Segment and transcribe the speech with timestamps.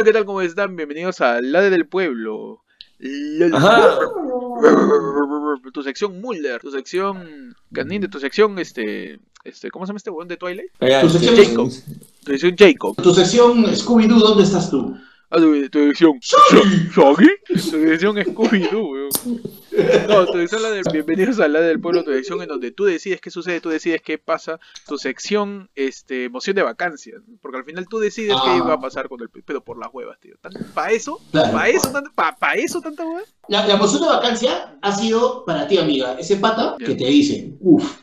[0.00, 0.24] Hola, ¿qué tal?
[0.24, 0.76] ¿Cómo están?
[0.76, 2.62] Bienvenidos a La del Pueblo.
[3.52, 3.98] Ajá.
[5.74, 10.26] Tu sección Mulder, tu sección Canine, tu sección este, este, ¿cómo se llama este weón
[10.26, 10.70] de Twilight?
[11.02, 11.68] Tu sí, sección- Jacob.
[12.24, 12.96] Tu sección Jacob.
[13.02, 14.96] Tu sección Scooby-Doo, ¿dónde estás tú?
[15.32, 17.28] Ah, tu, tu sección Shaggy.
[17.46, 19.10] Tu sección Scooby-Doo, weón.
[20.08, 22.84] No, tu sección la del Bienvenidos a La del Pueblo, tu sección en donde tú
[22.84, 24.58] decides qué sucede, tú decides qué pasa.
[24.88, 27.22] Tu sección, este, emoción de vacancias.
[27.40, 28.62] Porque al final tú decides qué Ah.
[28.62, 30.34] va a pasar con el pero por las huevas, tío.
[30.74, 31.20] ¿Para eso?
[31.30, 31.52] Claro.
[31.52, 33.22] ¿Para eso, tanta- pa, pa eso tanta hueva?
[33.48, 36.86] La, la emoción de vacancia ha sido para ti, amiga, ese pata Ya.
[36.86, 38.00] que te dice, uff,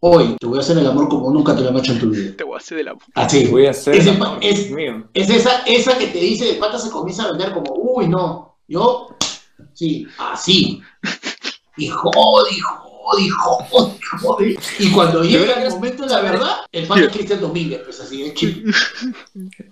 [0.00, 2.10] hoy te voy a hacer el amor como nunca te lo han hecho en tu
[2.10, 2.34] vida.
[2.36, 3.46] Te voy a hacer de la Así.
[3.46, 3.94] Voy a hacer.
[3.94, 4.70] Ese el amor, es-.
[5.14, 8.56] Es esa, esa que te dice, el pata se comienza a vender como, uy, no,
[8.68, 9.16] yo,
[9.74, 10.80] sí, así.
[11.76, 14.58] Y jode, jode, y jode, y jode.
[14.78, 18.22] Y cuando llega el momento de la verdad, el pata es Cristian Domínguez, pues así,
[18.24, 18.64] es chill.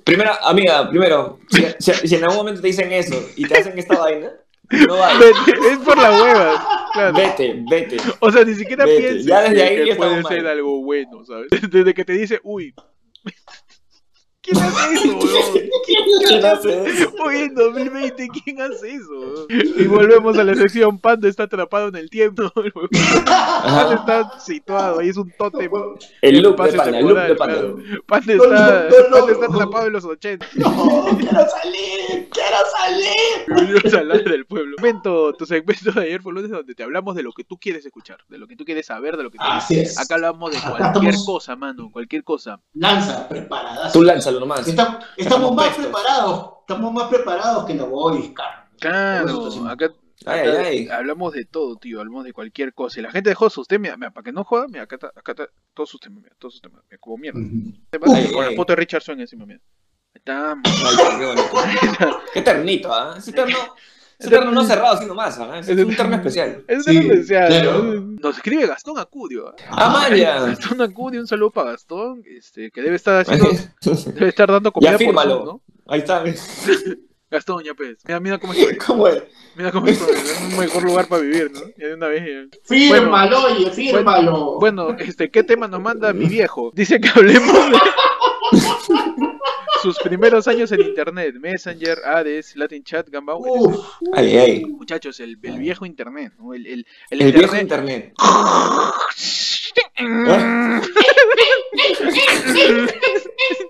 [0.05, 3.79] Primero, amiga, primero, si, si- si en algún momento te dicen eso y te hacen
[3.79, 4.31] esta vaina,
[4.71, 4.95] no.
[5.19, 6.69] Vete, es por la hueva.
[6.93, 7.17] Claro.
[7.17, 7.97] Vete, vete.
[8.21, 8.99] O sea, ni siquiera Vete.
[9.01, 11.49] pienses Ya desde que- ahí que puede ser algo bueno, ¿sabes?
[11.71, 12.75] Desde que te dice, uy.
[14.51, 15.69] ¿Quién hace eso, weón?
[16.27, 17.13] ¿Quién hace eso?
[17.25, 19.47] Hoy en 2020, ¿quién hace eso?
[19.49, 22.51] Y volvemos a la sección Panda está atrapado en el tiempo.
[23.25, 25.71] Panda está situado, ahí es un tótem.
[26.23, 27.63] El loop de panda, el loop de panda.
[28.07, 30.47] Panda está, no, no, Panda está atrapado en los 80.
[30.55, 33.47] No, quiero salir, quiero salir.
[33.47, 34.77] Bienvenidos a hablar del pueblo.
[35.39, 38.19] Tu segmento de ayer fue lunes donde te hablamos de lo que tú quieres escuchar,
[38.29, 39.99] de lo que tú quieres saber, de lo que tú Así es.
[39.99, 42.61] Acá hablamos de cualquier cosa, mano, cualquier cosa.
[42.75, 43.93] Lanza, preparada.
[43.93, 44.67] Tú lánzalo nomás.
[44.67, 48.65] Estamos, estamos Estamos más preparados, estamos más preparados que los boys, Carlos.
[48.81, 49.93] Claro, acá,
[50.27, 53.01] Ay, acá ay, hablamos de todo, tío, hablamos de cualquier cosa.
[53.01, 55.09] Y la gente dejó sus temas, mira, mira, para que no joda, mira, acá está,
[55.09, 57.41] acá está todos sus temas, mira, todos sus temas, mira, como mierda.
[57.41, 58.57] Ay, con la ay.
[58.57, 59.61] foto de Richardson encima, mira.
[60.15, 62.23] Está, Ay, qué bonito.
[62.35, 63.15] Qué ternito, ¿ah?
[63.19, 63.33] Ese
[64.19, 65.59] terno, ese terno no cerrado, sino más, ¿ah?
[65.59, 66.65] Es un terno especial.
[66.67, 68.17] Es un tema especial.
[68.21, 69.49] Nos escribe Gastón Acudio.
[69.49, 69.55] ¿ah?
[69.71, 70.41] Ah, Maya.
[70.41, 73.49] Gastón Acudio, un saludo para Gastón, este, que debe estar haciendo,
[74.15, 75.37] debe estar dando comida Ya por fírmalo.
[75.37, 75.63] Zoom, ¿no?
[75.87, 76.25] Ahí está.
[77.31, 77.99] Gastón, ya pues.
[78.07, 78.77] Mira, mira cómo estoy.
[78.79, 79.23] ¿Cómo es?
[79.55, 80.15] Mira cómo estoy.
[80.15, 81.61] Es un mejor lugar para vivir, ¿no?
[81.77, 82.25] Ya de una vez.
[82.25, 82.59] ya.
[82.65, 84.59] Fírmalo, oye, fírmalo.
[84.59, 86.71] Bueno, este, ¿qué tema nos manda mi viejo?
[86.75, 87.79] Dice que hablemos de
[89.93, 93.39] sus primeros años en internet, Messenger, Ares, Latin Chat, Gambao.
[93.39, 94.65] Uf, Ay, ay.
[94.67, 96.53] Muchachos, el, el viejo internet, ¿no?
[96.55, 98.13] El, el, el viejo internet.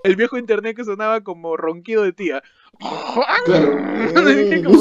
[0.04, 2.42] el viejo internet que sonaba como ronquido de tía.
[4.64, 4.78] como,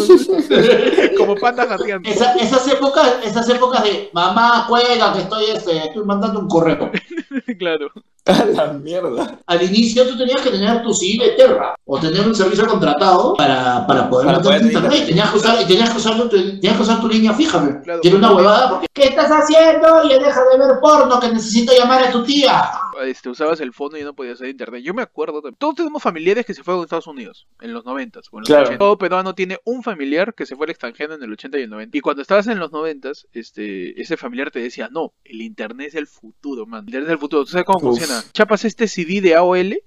[1.17, 2.07] como panda jateando.
[2.09, 6.91] Esa- esas épocas, esas épocas de mamá, juega que estoy, este, estoy mandando un correo.
[7.59, 7.91] claro.
[8.25, 9.39] A la mierda.
[9.45, 13.35] Al inicio tú tenías que tener tu CD de Terra o tener un servicio contratado
[13.35, 15.05] para, para poder Para meter poder tu internet.
[15.07, 17.81] tenías que usar, y tenías que usar, tu, tenías que usar tu línea fija.
[17.83, 18.01] Claro.
[18.01, 20.03] Tiene una huevada porque ¿qué estás haciendo?
[20.03, 22.69] Y deja de ver porno que necesito llamar a tu tía.
[23.05, 24.83] este, usabas el fondo y no podías hacer internet.
[24.83, 25.55] Yo me acuerdo también.
[25.57, 28.47] Todos tenemos familiares que se fueron a Estados Unidos en los 90 o en los
[28.49, 28.63] Claro.
[28.65, 28.77] 80.
[28.79, 31.69] Todo peruano tiene un familiar que se fue al extranjero en el 80 y el
[31.69, 31.97] 90.
[31.97, 35.95] Y cuando estabas en los 90, este, ese familiar te decía, no, el internet es
[35.95, 36.81] el futuro, man.
[36.81, 37.43] El internet es el futuro.
[37.45, 37.97] ¿Tú sabes cómo Uf.
[37.99, 38.23] funciona?
[38.33, 39.77] Chapas este CD de AOL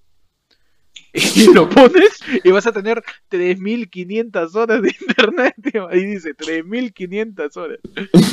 [1.12, 5.54] y lo pones y vas a tener 3500 horas de internet.
[5.90, 7.78] Ahí dice 3500 horas.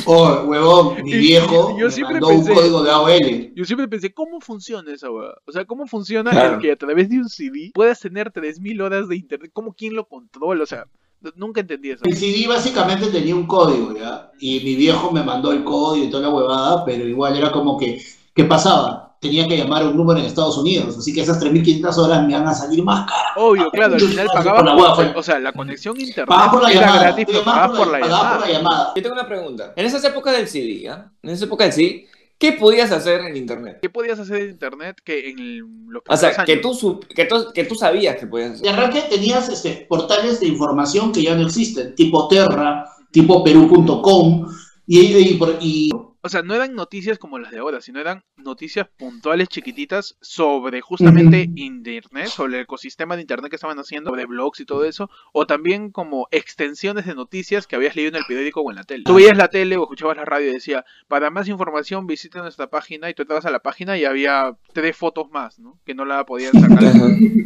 [0.04, 3.52] Oh, huevón, mi Y- viejo yo me siempre mandó pensé- un código de AOL.
[3.54, 5.30] Yo siempre pensé, ¿cómo funciona esa weá?
[5.46, 6.54] O sea, ¿cómo funciona Claro.
[6.56, 9.50] el que a través de un CD puedas tener 3000 horas de internet?
[9.52, 10.62] ¿Cómo quién lo controla?
[10.62, 10.86] O sea,
[11.34, 12.02] nunca entendí eso.
[12.04, 14.30] El CD básicamente tenía un código, ¿ya?
[14.38, 17.76] Y mi viejo me mandó el código y toda la huevada, pero igual era como
[17.76, 18.00] que,
[18.38, 19.16] ¿qué pasaba?
[19.20, 22.34] Tenía que llamar a un número en Estados Unidos, así que esas 3.500 horas me
[22.34, 23.32] van a salir más caras.
[23.36, 25.12] Obvio, claro, al final Por pagabas la por, hueá, fue.
[25.16, 27.02] o sea, la conexión internet Pagaba por la era llamada.
[27.02, 28.38] gratis, pero pagabas por la llamada.
[28.38, 28.92] por la llamada.
[28.94, 29.72] Yo tengo una pregunta.
[29.74, 31.10] En esas épocas del CD, ¿ah?
[31.20, 32.06] En esa época del CD,
[32.38, 33.78] ¿qué podías hacer en internet?
[33.82, 37.46] ¿Qué podías hacer en internet que en los O sea, que tú, sup- que, tú,
[37.52, 38.80] que tú sabías que podías De hacer.
[38.80, 44.46] arranque tenías este, portales de información que ya no existen, tipo Terra, tipo Perú.com,
[44.86, 48.88] y, y, y O sea, no eran noticias como las de ahora, sino eran noticias
[48.96, 54.60] puntuales chiquititas sobre justamente internet, sobre el ecosistema de internet que estaban haciendo, de blogs
[54.60, 58.62] y todo eso, o también como extensiones de noticias que habías leído en el periódico
[58.62, 59.04] o en la tele.
[59.04, 62.68] Tú veías la tele o escuchabas la radio y decía, para más información visita nuestra
[62.68, 65.78] página y tú entrabas a la página y había tres fotos más, ¿no?
[65.84, 66.84] Que no la podían sacar.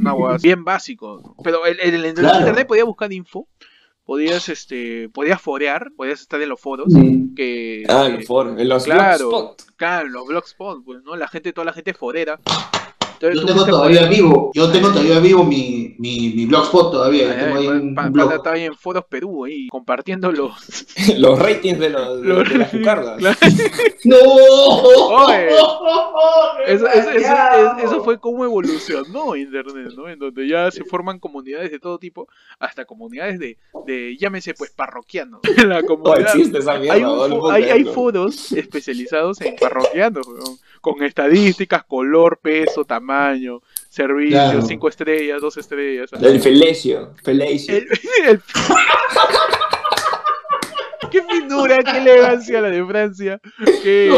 [0.01, 1.37] Una bien básico.
[1.43, 2.39] Pero en el, el Claro.
[2.39, 3.49] internet podías buscar info,
[4.13, 7.35] podías este, podías forear, podías estar en los foros, Mm.
[7.35, 9.31] que Ah, que- en for- en los Claro.
[9.31, 9.63] blogspot.
[9.77, 11.17] Claro, los blogspot, pues, ¿no?
[11.17, 12.39] La gente, toda la gente forera.
[13.31, 17.57] Yo tengo todavía vivo, yo tengo todavía vivo mi, mi, mi blogspot todavía, Ay, tengo
[17.59, 18.25] ahí ay, un pa- blog.
[18.27, 20.53] pata está ahí en Foros Perú, ahí, compartiendo los...
[21.19, 23.19] Los ratings de, los, los- de las cucardas.
[23.23, 23.37] Claro.
[24.05, 24.17] ¡No!
[24.19, 25.49] Oye,
[26.67, 30.09] Eso, eso, eso- fue como evolucionó Internet, ¿no?
[30.09, 32.27] En donde ya se forman comunidades de todo tipo,
[32.59, 35.41] hasta comunidades de, de llámese pues parroquianos.
[35.67, 36.95] La No comunidad, existe esa mierda.
[36.95, 44.31] hay, un hay, hay foros especializados en parroquianos, weón, con estadísticas, color, peso, tamaño, servicio,
[44.37, 44.63] Claro.
[44.63, 46.11] cinco estrellas, dos estrellas.
[46.21, 47.15] El felecio.
[47.23, 47.75] Felecio.
[47.77, 47.89] El-
[48.29, 48.43] el-
[51.11, 53.41] qué finura, qué elegancia la de Francia.
[53.83, 54.11] Qué,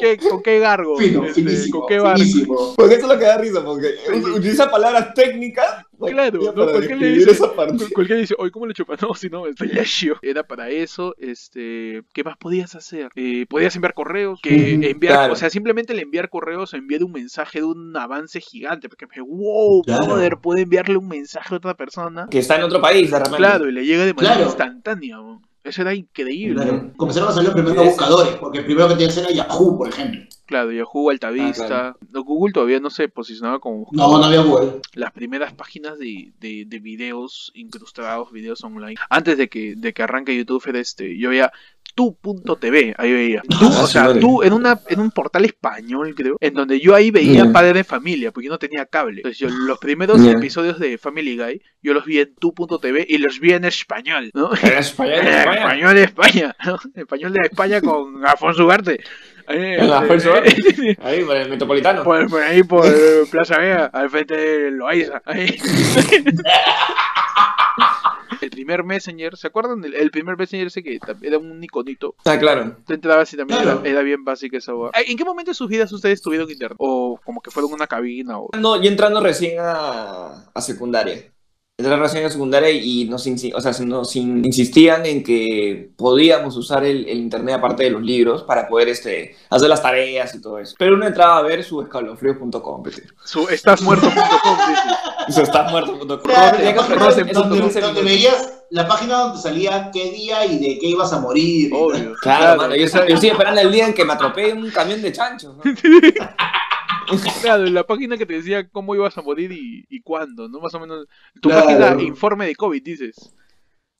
[0.00, 0.96] qué- con qué gargo.
[0.98, 2.18] Fino, este, finísimo, con qué barco.
[2.20, 2.74] finísimo.
[2.76, 3.94] Porque eso es lo que da risa, porque
[4.34, 6.54] utiliza palabras técnicas Claro, ¿no?
[6.54, 7.84] para ¿Por qué le dice- esa parte.
[8.14, 8.94] Dice, oye, ¿cómo le chupa?
[9.08, 10.16] No, si no, el fellatio.
[10.22, 13.10] Era para eso, este, ¿qué más podías hacer?
[13.16, 15.32] Eh, podías enviar correos, que enviar, claro.
[15.32, 19.20] o sea, simplemente el enviar correos enviar un mensaje de un avance gigante, porque me
[19.22, 20.06] wow, Claro.
[20.06, 22.28] brother, puede enviarle un mensaje a otra persona.
[22.30, 23.36] Que está en otro país, de repente.
[23.38, 24.48] Claro, y le llega de manera Claro.
[24.50, 25.16] instantánea.
[25.16, 25.42] ¿no?
[25.68, 26.62] Eso era increíble.
[26.62, 26.92] Claro.
[26.96, 27.86] Comenzaron a salir primero Sí, sí.
[27.88, 30.20] buscadores, porque el primero que tenías era Yahoo, por ejemplo.
[30.46, 31.88] Claro, Yahoo, Altavista.
[31.88, 32.24] Ah, claro.
[32.24, 34.80] Google todavía no se posicionaba como No, no había Google.
[34.94, 38.94] las primeras páginas de, de, de videos incrustados, videos online.
[39.10, 41.52] Antes de que, de que arranque YouTube era este, yo veía
[41.98, 43.42] tu.tv, ahí veía.
[43.48, 44.20] Tú, Ah, o sea, vale.
[44.20, 47.52] tú en una en un portal español, creo, en donde yo ahí veía Mm.
[47.52, 49.16] Padre de Familia, porque yo no tenía cable.
[49.18, 53.40] Entonces yo los primeros episodios de Family Guy, yo los vi en tu.tv y los
[53.40, 54.50] vi en español, ¿no?
[54.62, 55.54] En español, en España.
[55.58, 56.78] Español de España, ¿no?
[56.94, 59.00] Español de España con Afonso Ugarte.
[59.48, 60.96] Eh, En eh, Ugarte.
[61.02, 62.04] Ahí, por el metropolitano.
[62.04, 65.20] por, por ahí, por eh, Plaza Vega, al frente de Loaiza.
[65.24, 65.56] Ahí.
[68.40, 69.80] El primer Messenger, ¿se acuerdan?
[69.80, 72.14] del- El primer Messenger ese que era un iconito.
[72.24, 72.76] Ah, claro.
[72.86, 73.80] Tú entrabas y también Claro.
[73.80, 74.90] era, era bien básica esa hueá.
[75.06, 76.76] ¿En qué momento de sus vidas ustedes tuvieron internet?
[76.80, 78.48] O como que fueron a una cabina o...
[78.58, 81.32] No, yo entrando recién a, a secundaria.
[81.80, 87.08] Entré a secundaria y nos, o sea, nos in- insistían en que podíamos usar el,
[87.08, 90.74] el internet aparte de los libros para poder este, hacer las tareas y todo eso.
[90.76, 93.04] Pero uno entraba a ver su escalofrío.com, pete.
[93.24, 94.12] Su estásmuerto.com.
[95.28, 96.18] Su estásmuerto.com.
[96.24, 98.04] Claro, donde, 15 donde minutos.
[98.04, 101.70] veías la página donde salía qué día y de qué ibas a morir.
[101.72, 102.14] Obvio.
[102.20, 105.12] Claro, mano, yo, yo estoy esperando el día en que me atropelle un camión de
[105.12, 105.54] chanchos.
[105.56, 105.62] ¿no?
[107.42, 110.60] Claro, en la página que te decía cómo ibas a morir y, y cuándo, ¿no?
[110.60, 111.06] Más o menos.
[111.40, 111.66] Tu Claro.
[111.66, 113.32] página informe de COVID, dices.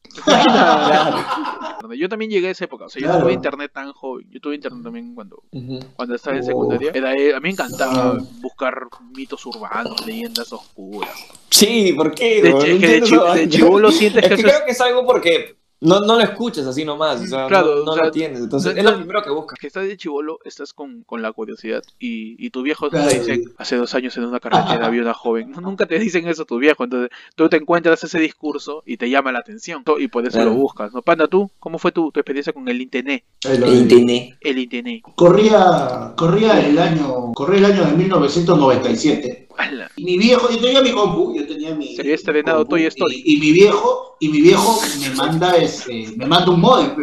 [1.99, 4.27] Yo también llegué a esa época, o sea, yo no tuve internet tan joven.
[4.31, 5.81] Yo tuve internet también cuando, Ujú.
[5.97, 6.47] cuando estaba en Oh.
[6.47, 6.91] secundaria.
[6.95, 8.75] Era, eh, a mí me encantaba buscar
[9.15, 11.11] mitos urbanos, leyendas oscuras.
[11.51, 12.43] Sí, ¿por qué?
[12.43, 12.57] De, no?
[12.59, 15.57] No que de, chi- sientes Es que que eso es creo que es algo porque
[15.81, 17.21] no, no lo escuchas así nomás.
[17.23, 18.41] O sea, Claro, no, no o sea, lo tienes.
[18.41, 19.59] Entonces, no- es lo primero que buscas.
[19.61, 23.09] que estás de chivolo, estás con, con la curiosidad y, y tu viejo Claro.
[23.09, 25.51] te dice, hace dos años en una carretera había una joven.
[25.53, 29.09] No, nunca te dicen eso tus viejos, entonces tú te encuentras ese discurso y te
[29.09, 30.51] llama la atención y por eso Claro.
[30.51, 30.93] lo buscas.
[30.93, 31.03] ¿no?
[31.03, 31.51] Panda, ¿tú?
[31.61, 33.25] ¿Cómo fue tu, tu experiencia con el internet?
[33.49, 33.71] El vi.
[33.71, 34.37] internet.
[34.41, 35.03] El internet.
[35.15, 39.48] Corría, corría el año, corría el año de 1997.
[39.59, 39.91] ¡Hala!
[39.97, 41.95] Y mi viejo, yo tenía mi compu, yo tenía mi.
[41.95, 43.23] Se había estrenado Toy Story.
[43.25, 46.95] Y, y mi viejo, y mi viejo me manda este, me manda un modem,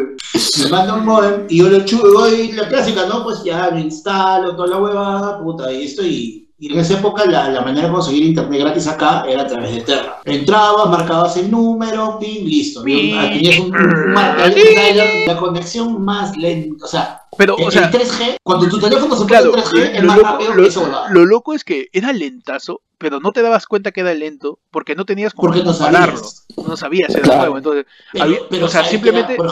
[0.63, 3.23] me manda un modem y yo lo chulo, voy la clásica, ¿no?
[3.23, 6.49] Pues ya lo instalo, toda la huevada, puta, y esto y.
[6.57, 9.75] y en esa época la, la manera de conseguir internet gratis acá era a través
[9.75, 10.21] de Terra.
[10.23, 12.79] Entrabas, marcabas el número, pin, listo.
[12.81, 17.85] Ah, Tenías un, un la, la conexión más lenta, o sea, Pero, el, o sea,
[17.85, 20.63] el 3G, cuando tu teléfono se claro, en 3G, es lo más loco, rápido lo-
[20.63, 24.13] que eso, lo loco es que era lentazo, pero no te dabas cuenta que era
[24.13, 26.45] lento porque no tenías Porque no sabías.
[26.67, 27.39] No sabías, era Claro.
[27.41, 27.57] nuevo.
[27.57, 29.43] Entonces, Pero, había- pero o sea, ¿sabes simplemente te.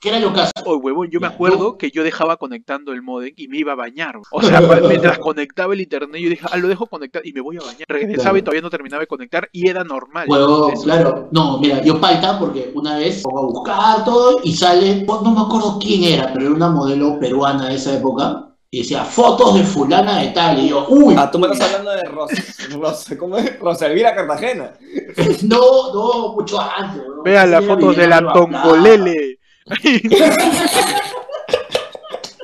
[0.00, 0.52] ¿Qué era lo caso?
[0.64, 3.76] Oye, huevón, yo me acuerdo que yo dejaba conectando el modem y me iba a
[3.76, 4.18] bañar.
[4.30, 7.56] O sea, mientras conectaba el internet, yo dije, ah, lo dejo conectar y me voy
[7.56, 7.84] a bañar.
[7.88, 8.38] Regresaba Claro.
[8.38, 10.26] y todavía no terminaba de conectar y era normal.
[10.28, 10.82] Huevón, Eso.
[10.84, 11.28] claro.
[11.32, 15.40] No, mira, yo palta porque una vez pongo a buscar todo y sale, no me
[15.40, 18.48] acuerdo quién era, pero era una modelo peruana de esa época.
[18.74, 20.58] Y decía, fotos de fulana de tal.
[20.58, 22.34] Y yo, uy, Ah, tú me estás hablando de Rosa.
[22.70, 23.58] Rosa ¿Cómo es?
[23.60, 24.72] Rosa Elvira Cartagena.
[25.42, 27.02] no, no, mucho antes.
[27.06, 27.22] ¿no?
[27.22, 28.32] Vea las fotos de la.
[28.32, 29.38] Tongolele.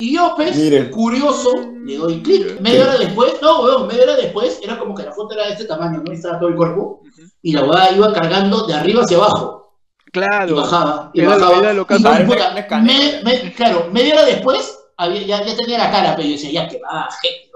[0.01, 0.55] Y yo, pues,
[0.91, 1.49] curioso,
[1.83, 2.61] le doy clic.
[2.61, 5.53] Media hora después, no, weón, media hora después, era como que la foto era de
[5.53, 6.11] este tamaño, ¿no?
[6.13, 7.01] Y estaba todo el cuerpo.
[7.41, 9.73] Y la weá iba cargando de arriba hacia abajo.
[10.07, 10.55] Y Claro.
[10.55, 11.11] bajaba.
[11.13, 11.59] Y Era lo- bajaba.
[11.59, 15.91] era lo que y, puta, me- claro, media hora después, había, ya, ya tenía la
[15.91, 17.48] cara, pero yo decía, ya que baje, que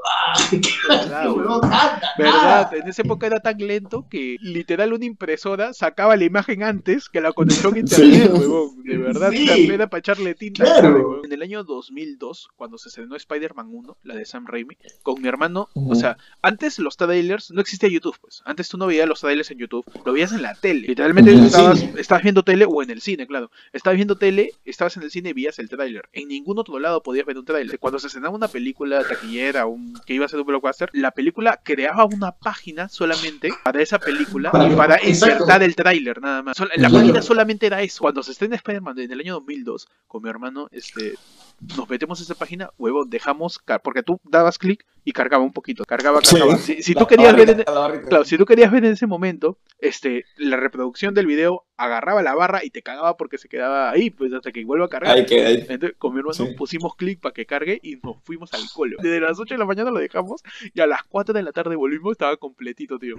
[2.18, 2.74] ¿Verdad.
[2.76, 7.22] En esa época era tan lento que literal una impresora sacaba la imagen antes que
[7.22, 8.40] la conexión a internet, Sí.
[8.40, 8.84] huevón.
[8.84, 9.70] De verdad, Sí.
[9.72, 10.64] era, para echarle tinta.
[10.64, 11.22] Claro.
[11.24, 15.28] En el año 2002, cuando se estrenó Spider-Man 1, la de Sam Raimi, con mi
[15.28, 18.42] hermano, o sea, antes los trailers, no existía YouTube, pues.
[18.46, 20.88] Antes tú no veías los trailers en YouTube, lo veías en la tele.
[20.88, 23.52] Literalmente estabas, estabas viendo tele o en el cine, claro.
[23.72, 26.10] Estabas viendo tele, estabas en el cine y veías el trailer.
[26.14, 27.80] En ningún otro lado podías ver un trailer.
[27.80, 31.60] Cuando se estrenaba una película taquillera, un, que iba a ser un blockbuster, la película
[31.64, 36.58] creaba una página solamente para esa película Para para insertar el tráiler nada más.
[36.76, 38.02] La página solamente era eso.
[38.02, 41.16] Cuando se estrena Spider-Man en el año 2002, con mi hermano, este,
[41.60, 45.84] nos metemos a esa página, huevo, dejamos, porque tú dabas clic y cargaba un poquito,
[45.86, 46.38] cargaba, Sí.
[46.38, 46.58] cargaba.
[46.58, 48.08] Si, tú querías ver en, barrita.
[48.08, 52.36] Claro, si tú querías ver en ese momento, este, la reproducción del video agarraba la
[52.36, 55.16] barra y te cagaba porque se quedaba ahí, pues hasta que vuelva a cargar.
[55.18, 55.66] Ahí queda, ahí.
[55.68, 56.54] Entonces, con mi hermano Sí.
[56.58, 58.96] pusimos clic para que cargue y nos fuimos al cole.
[59.02, 60.42] Desde las 8 de la mañana lo dejamos
[60.74, 63.16] y a las 4 de la tarde volvimos, estaba completito, tío.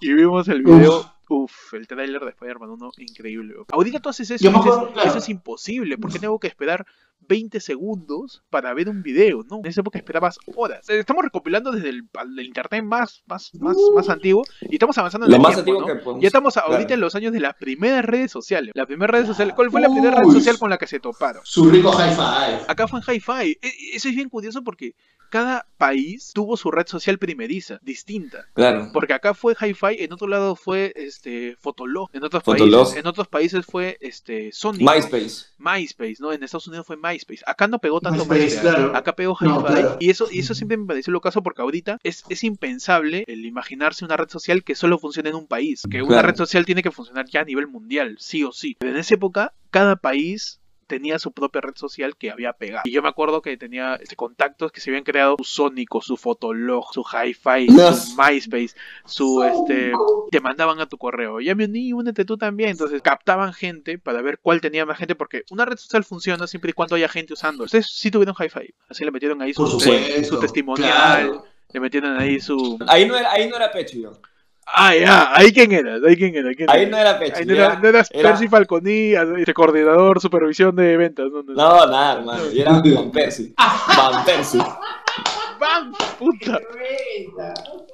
[0.00, 3.54] Y vimos el video, uff, el trailer de Spider-Man 1, increíble.
[3.72, 4.92] Ahorita tú haces eso, dices, claro.
[5.04, 6.84] eso es imposible, ¿por qué tengo que esperar
[7.28, 9.42] 20 segundos para ver un video?
[9.50, 10.88] No, en esa época esperabas horas.
[10.88, 12.02] Eh, Estamos recopilando desde el,
[12.38, 15.70] el internet más, más, más, más antiguo y estamos avanzando en Lo el más tiempo,
[15.72, 15.86] antiguo ¿no?
[15.86, 16.22] que podemos.
[16.22, 16.94] Ya estamos ahorita claro.
[16.94, 18.72] en los años de las primeras redes sociales.
[18.74, 21.42] La primera red social, ¿cuál fue la primera red social con la que se toparon?
[21.44, 22.60] Su rico high five.
[22.68, 23.58] Acá fue en Hi-Fi.
[23.62, 24.94] E- Eso es bien curioso porque
[25.34, 28.46] cada país tuvo su red social primeriza, distinta.
[28.54, 28.90] Claro.
[28.92, 32.84] Porque acá fue Hi-Fi, en otro lado fue este Fotolog, en otros Fotolog.
[32.84, 35.46] países, en otros países fue este Sonic, MySpace.
[35.58, 36.32] MySpace, ¿no?
[36.32, 37.40] En Estados Unidos fue MySpace.
[37.46, 38.60] Acá no pegó tanto MySpace, MySpace.
[38.76, 38.96] claro.
[38.96, 39.44] Acá pegó Hi-Fi.
[39.48, 39.96] No, claro.
[39.98, 43.44] Y eso, y eso siempre me pareció lo caso porque ahorita es, es impensable el
[43.44, 45.82] imaginarse una red social que solo funcione en un país.
[45.90, 46.28] Que una Claro.
[46.28, 48.76] red social tiene que funcionar ya a nivel mundial, sí o sí.
[48.78, 50.60] Pero en esa época, cada país
[50.94, 52.82] tenía su propia red social que había pegado.
[52.84, 56.16] Y yo me acuerdo que tenía este, contactos que se habían creado su Sónico, su
[56.16, 57.92] Fotolog, su Hi-Fi, No.
[57.92, 59.92] su MySpace, su este
[60.30, 61.40] te mandaban a tu correo.
[61.40, 62.70] Ya me uní, únete tú también.
[62.70, 66.70] Entonces captaban gente para ver cuál tenía más gente, porque una red social funciona siempre
[66.70, 67.64] y cuando haya gente usando.
[67.64, 68.72] Ustedes sí tuvieron hi-fi.
[68.88, 69.64] Así le metieron ahí su,
[70.40, 71.44] testimonial, claro.
[71.72, 72.78] le metieron ahí su.
[72.86, 74.12] Ahí no era, ahí no era pecho yo.
[74.66, 76.90] Ah, ya, ahí quién eras, ahí quién era, ¿Quién Ahí era?
[76.90, 77.36] no era pecho.
[77.36, 81.26] Ahí no, era- no eras era- Percy Falconi, este coordinador, supervisión de ventas.
[81.30, 81.52] No, no.
[81.54, 82.50] No, nada, hermano.
[82.52, 83.52] Yo era Van Persie.
[83.56, 84.60] Van Persie.
[85.60, 85.92] ¡Bam!
[86.18, 86.60] ¡Puta!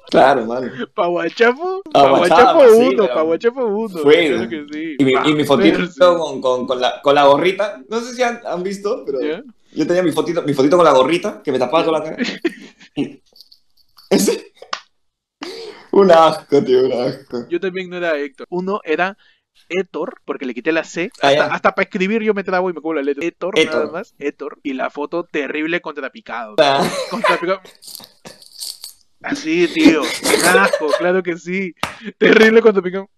[0.09, 0.69] Claro, mano.
[0.93, 1.81] ¿Paguachapo?
[1.91, 3.97] Paguachapo, Paguachapo sí, 1, pero- Paguachapo 1.
[3.99, 4.95] Fue, sí.
[4.99, 5.99] Y mi, y mi fotito Percy.
[5.99, 7.81] con, con, con, la, con la gorrita.
[7.87, 9.43] No sé si han, han visto, pero ¿Ya?
[9.73, 12.17] yo tenía mi fotito, mi fotito con la gorrita que me tapaba toda la cara.
[14.09, 14.50] Ese-
[15.91, 17.45] Un asco, tío, un asco.
[17.49, 18.47] Yo también no era Héctor.
[18.49, 19.17] Uno era
[19.69, 21.11] Héctor, porque le quité la C.
[21.21, 23.25] Ah, Hasta, para escribir yo me trabo y me como la letra.
[23.25, 24.15] Héctor, nada más.
[24.17, 24.59] Héctor.
[24.63, 26.55] Y la foto terrible contrapicado.
[26.59, 27.61] Ah, Contrapicado.
[29.21, 30.01] Así, tío.
[30.01, 31.73] Un asco, claro que sí.
[32.17, 33.09] Terrible contrapicado.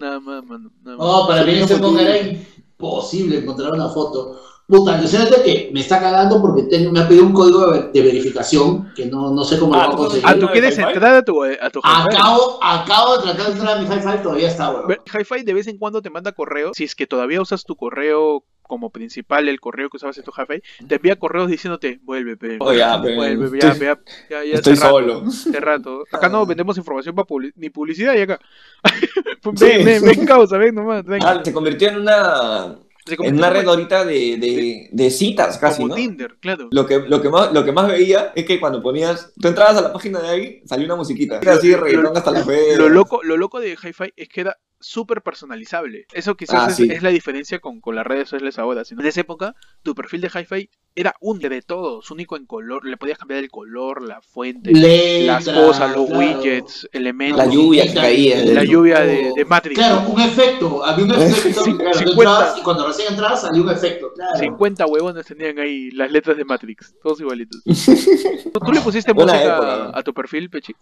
[0.00, 0.70] Nada más, mano.
[0.82, 1.06] Nada más.
[1.06, 4.40] No, para mí en esa época era imposible encontrar una foto.
[4.70, 8.02] Puta, impresionante que me está cagando porque tengo- me ha pedido un código de, de
[8.02, 10.26] verificación que no, no sé cómo Ah, lo voy a ¿tú conseguir.
[10.28, 12.16] Ah, ¿tú quieres entrar a tu, a tu hi-fi?
[12.16, 14.96] Acabo, acabo de tratar de entrar a mi hi-fi, todavía está, weón.
[15.12, 16.70] Hi-Fi de vez en cuando te manda correo.
[16.74, 20.30] Si es que todavía usas tu correo como principal, el correo que usabas en tu
[20.30, 22.56] Hi-Fi, te envía correos diciéndote, vuelve, pe.
[22.60, 23.16] Oh, ya, pe.
[23.16, 23.98] vuelve, pe, ya, Estoy- ya,
[24.30, 25.22] ya, ya, Estoy rato, solo.
[25.60, 26.04] rato.
[26.12, 28.38] Acá no vendemos información para ni publicidad y acá.
[29.44, 29.84] ven, Sí.
[29.84, 31.04] ven, ven, causa, ven nomás.
[31.04, 31.20] Ven.
[31.24, 32.76] Ah, se convirtió en una,
[33.18, 35.94] en una red ahorita de, de, de citas casi, como ¿no?
[35.94, 36.68] Tinder, claro.
[36.70, 39.76] Lo que, lo, que más, lo que más veía es que cuando ponías, tú entrabas
[39.76, 41.38] a la página de alguien, salía una musiquita.
[41.40, 42.76] Era así, reggaetón hasta la fe.
[42.76, 46.06] Lo loco, lo loco de Hi-Fi es que era súper personalizable.
[46.12, 46.88] Eso quizás Ah, es, sí.
[46.90, 48.84] es la diferencia con, con las redes sociales ahora.
[48.84, 52.84] sino En esa época, tu perfil de Hi-Fi era un de todos, único en color.
[52.84, 56.18] Le podías cambiar el color, la fuente, las cosas, los claro.
[56.18, 57.38] widgets, elementos.
[57.38, 58.44] La lluvia que caía.
[58.44, 59.78] La lluvia de, de Matrix.
[59.78, 60.84] Claro, un efecto.
[60.84, 61.64] Había un efecto.
[61.64, 62.10] Cin- claro, tú 50.
[62.10, 64.12] entrabas y cuando recién entrabas salía un efecto.
[64.14, 64.38] Claro.
[64.38, 67.62] 50 huevones tenían ahí las letras de Matrix, todos igualitos.
[67.64, 69.90] ¿Tú, le pusiste música época.
[69.98, 70.74] a tu perfil, Pechi?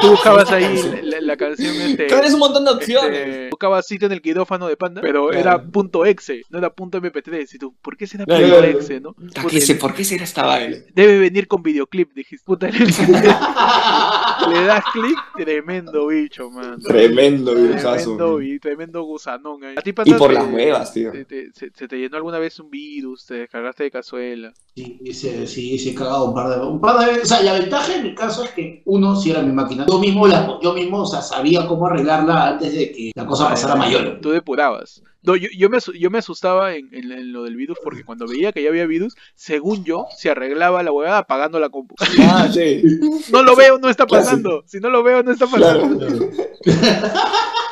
[0.02, 2.08] Tú buscabas ahí la, la- canción este.
[2.08, 3.20] Tú eres un montón de opciones.
[3.20, 5.40] este, buscabas sitio en el quirófano de Panda, pero Claro.
[5.40, 7.48] era punto .exe, no era punto .mp3.
[7.54, 8.80] Y tú, ¿por qué será Claro, punto claro.
[8.80, 9.14] .exe, no?
[9.14, 10.78] ¿Por Puta, qué, se- ¿Por qué será esta vaina?
[10.94, 12.44] Debe venir con videoclip, dijiste.
[12.46, 12.68] Puta,
[14.50, 16.80] le, das clic, tremendo bicho, man.
[16.82, 19.64] Tremendo Tremendo, vi- tremendo gusanón.
[19.64, 19.76] ahí.
[19.78, 21.12] ¿A ti, Y por te- las huevas, tío.
[21.12, 23.26] te- te- se, se te llenó alguna vez un virus?
[23.26, 24.54] ¿Te descargaste de cazuela?
[24.76, 27.24] Sí, sí, sí, sí, he cagado un par de, un par de veces.
[27.24, 30.00] O sea, la ventaja en mi caso es que uno, si era mi máquina, yo
[30.00, 33.76] mismo, la, yo mismo, o sea, sabía cómo arreglarla antes de que la cosa pasara
[33.76, 34.20] mayor.
[34.22, 35.04] Tú depurabas.
[35.26, 38.28] No, yo, yo, me, yo me asustaba en, en- en lo del virus porque cuando
[38.28, 41.96] veía que ya había virus, según yo, se arreglaba la huevada apagando la compu.
[42.20, 42.82] Ah, sí.
[43.32, 44.23] No lo veo, no está Claro.
[44.24, 44.64] Pasando.
[44.68, 45.90] Si no lo veo, no está Claro.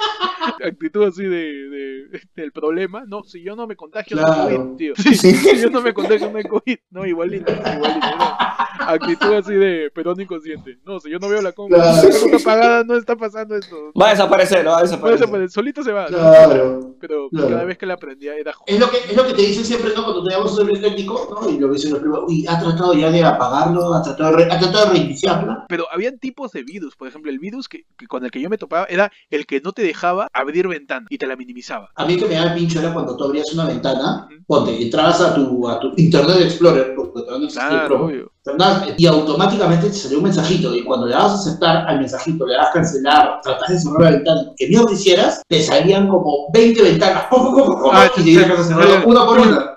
[0.64, 1.30] Actitud así de,
[1.70, 3.04] de- del problema.
[3.08, 4.42] No, si yo no me contagio no Claro.
[4.50, 4.94] hay COVID, tío.
[4.96, 6.78] Si yo no me contagio no hay COVID.
[6.92, 8.00] No, igualito, igualito.
[8.18, 8.52] no.
[8.88, 10.80] Actitud así de perón inconsciente.
[10.86, 12.02] No, si yo no veo la compu, Claro.
[12.02, 13.92] si está apagada, no está pasando esto.
[14.00, 15.26] Va a desaparecer, va a No, desaparecer.
[15.26, 16.08] se puede, solito se va.
[16.10, 16.96] ¿no?
[17.00, 17.50] Pero Claro.
[17.50, 19.92] cada vez que la aprendía era Es lo, que, es lo que te dicen siempre,
[19.96, 20.04] ¿no?
[20.04, 21.50] Cuando te llamas un servicio técnico, ¿no?
[21.50, 24.46] Y lo que dicen los primeros, uy, ha tratado ya de apagarlo, ha tratado de,
[24.46, 25.66] re- ha tratado de reiniciarla.
[25.70, 28.50] Pero habían tipos de virus, por ejemplo, el virus que, que con el que yo
[28.50, 31.90] me topaba era el que no te dejaba abrir ventana y te la minimizaba.
[31.96, 34.44] A mí que me da el pincho era cuando tú abrías una ventana, Ujú.
[34.46, 38.14] ponte, entrabas a tu, a tu Internet Explorer, porque todavía no existía el Claro, Chrome,
[38.14, 38.32] obvio.
[38.46, 38.88] ¿verdad?
[38.98, 40.76] Y automáticamente te salió un mensajito.
[40.76, 44.12] Y cuando le das a aceptar al mensajito, le das cancelar, tratas de cerrar la
[44.12, 47.26] ventana, que mierda hicieras, te salían como 20 ventanas.
[47.32, 49.04] Ah, y tenías que cerrar sí.
[49.06, 49.68] una por una.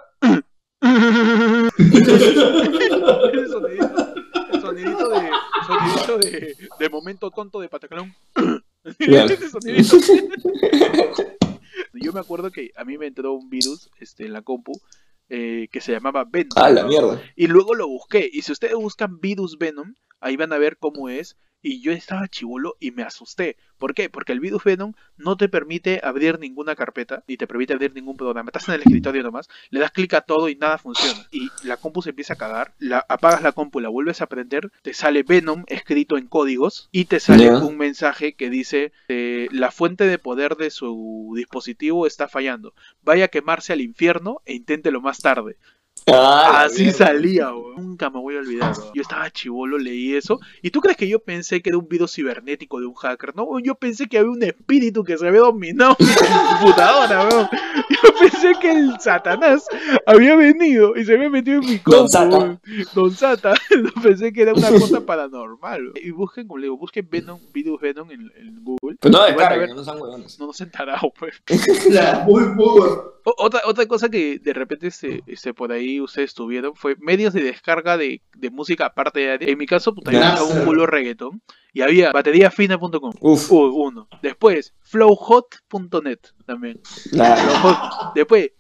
[1.75, 2.15] Sonidito,
[4.53, 5.31] el sonidito de,
[5.67, 8.15] sonidito de, de momento tonto de Pataclón.
[11.95, 14.73] Yo me acuerdo que a mí me entró un virus este, en la compu
[15.29, 16.53] eh, que se llamaba Venom.
[16.57, 17.23] Ah, la mierda.
[17.35, 18.29] Y luego lo busqué.
[18.31, 21.37] Y si ustedes buscan virus Venom, ahí van a ver cómo es.
[21.65, 23.57] Y yo estaba chivolo y me asusté.
[23.79, 24.11] ¿Por qué?
[24.11, 28.19] Porque el virus Venom no te permite abrir ninguna carpeta, ni te permite abrir ningún
[28.19, 28.49] programa.
[28.49, 31.27] Estás en el escritorio nomás, le das clic a todo y nada funciona.
[31.31, 34.71] Y la compu se empieza a cagar, la, apagas la compu, la vuelves a prender,
[34.83, 39.71] te sale Venom escrito en códigos y te sale un mensaje que dice eh, la
[39.71, 42.75] fuente de poder de su dispositivo está fallando.
[43.03, 45.57] Vaya a quemarse al infierno e inténtelo más tarde.
[46.07, 46.99] Ah, Así mierda.
[47.07, 47.75] salía, weón.
[47.77, 48.75] Nunca me voy a olvidar.
[48.95, 50.39] Yo estaba chivolo, leí eso.
[50.63, 53.35] ¿Y tú crees que yo pensé que era un virus cibernético de un hacker?
[53.35, 56.07] No, yo pensé que había un espíritu que se había dominado mi
[56.61, 57.49] computadora, weón.
[57.91, 59.65] Yo pensé que el Satanás
[60.07, 62.61] había venido y se había metido en mi compu, Don Sata.
[62.95, 63.55] Don Sata.
[64.03, 65.93] Pensé que era una cosa paranormal.
[66.03, 68.97] Y busquen, como le digo, busquen Venom, virus Venom en, en Google.
[69.01, 70.39] Pero no descarguen, no sean huevones.
[70.39, 71.35] No nos he enterado, pues.
[71.91, 72.43] La- muy,
[73.25, 77.43] Otra, otra cosa que de repente este, este, por ahí ustedes tuvieron fue medios de
[77.43, 79.51] descarga de, de música aparte de...
[79.51, 81.41] En mi caso, puta, yo un culo reggaetón
[81.73, 83.13] y había bateriafina.com.
[83.21, 84.09] Uf, uno.
[84.23, 86.81] Después, flowhot.net también.
[87.13, 88.15] la Flowhot.
[88.15, 88.51] Después,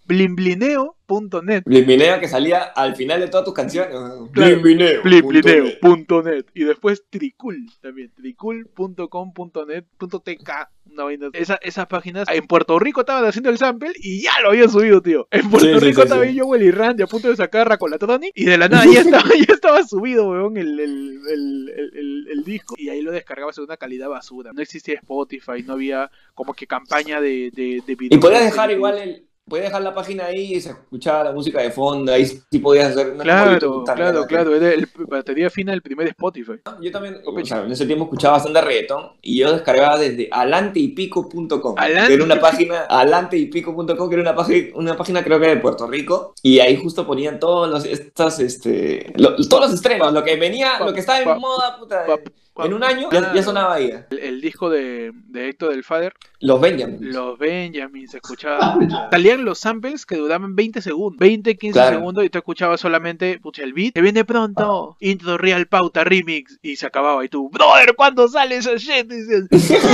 [1.06, 1.62] blimblineo.net.
[1.64, 3.90] Blimbineo que salía al final de todas tus canciones.
[3.92, 4.28] Claro.
[4.60, 5.02] Blimbineo.
[5.02, 6.46] Blimblineo.net.
[6.54, 8.10] Y después, tricul también.
[8.14, 9.84] tricul.com.net.
[9.98, 10.50] .tk.
[10.92, 11.28] Una vaina.
[11.32, 15.00] Esa, esas páginas en Puerto Rico estaban haciendo el sample y ya lo habían subido,
[15.00, 15.26] tío.
[15.30, 16.34] En Puerto Sí, Rico sí, estaba sí.
[16.34, 19.54] yo, Willy Randy, a punto de sacar Racolatronic y de la nada ya estaba, ya
[19.54, 22.74] estaba subido, weón, el, el, el, el, el- el disco.
[22.78, 24.52] Y ahí lo descargabas en una calidad basura.
[24.52, 28.46] No existía Spotify, no había como que campaña de, de, de Y videos podías de
[28.46, 29.26] dejar igual el.
[29.46, 32.10] Podías dejar la página ahí y se escuchaba la música de fondo.
[32.10, 34.56] Ahí sí podías hacer una Claro, claro, claro.
[34.56, 36.52] Era el batería fina el primer Spotify.
[36.80, 41.74] Yo también, o sea, en ese tiempo escuchaba bastante reggaetón y yo descargaba desde alanteypico.com.
[41.74, 45.86] Que era una página, alanteypico.com, que era una página, una página creo que de Puerto
[45.86, 46.32] Rico.
[46.42, 50.78] Y ahí justo ponían todos los, estas, este, lo- todos los estrenos, lo que venía,
[50.78, 52.18] Pa- lo que estaba en pa- moda, puta, pa-
[52.56, 53.34] en un año ya, claro.
[53.34, 53.92] ya sonaba ahí.
[54.10, 57.12] El, el disco de, de Héctor del Fader, Los Benjamin.
[57.12, 58.76] los Benjamin, se escuchaba.
[59.10, 61.96] Salían los samples que duraban 20 segundos, 20, 15 Claro.
[61.98, 66.58] segundos, y tú escuchabas solamente, pucha, el beat, que viene pronto, intro real pauta remix,
[66.62, 67.24] y se acababa.
[67.24, 69.06] Y tú, brother, ¿cuándo sale esa shit?
[69.08, 69.48] Dices,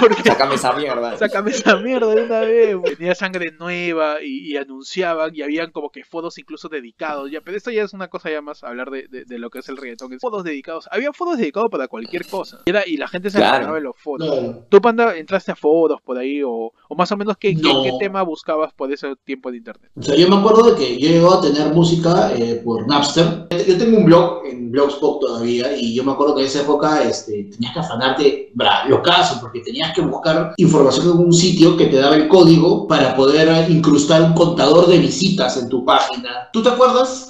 [0.00, 1.16] Porque Sácame esa mierda.
[1.18, 2.76] Sácame esa mierda de una vez.
[2.96, 7.30] Tenía sangre nueva y, y anunciaban y habían como que foros incluso dedicados.
[7.30, 9.58] Ya, pero esto ya es una cosa ya más hablar de, de- de lo que
[9.58, 10.18] es el reggaetón.
[10.20, 10.88] Foros dedicados.
[10.90, 12.60] Había foros dedicados para cualquier cosa.
[12.66, 13.54] Y, era, y la gente se Claro.
[13.56, 14.28] encargaba de los foros.
[14.28, 14.66] Claro.
[14.68, 17.82] ¿Tú, Panda, entraste a foros por ahí o, o más o menos qué, qué- No.
[17.82, 19.90] qué tema buscabas por ese tiempo de internet?
[19.98, 23.46] O sea, yo me acuerdo de que yo llegó a tener música eh, por Napster.
[23.66, 27.02] Yo tengo un blog en Blogspot todavía y yo me acuerdo que en esa época
[27.02, 31.86] este, tenías que afanarte, bra, locazo, porque tenías que buscar información en un sitio que
[31.86, 36.48] te daba el código para poder incrustar un contador de visitas en tu página.
[36.52, 37.29] ¿Tú te acuerdas?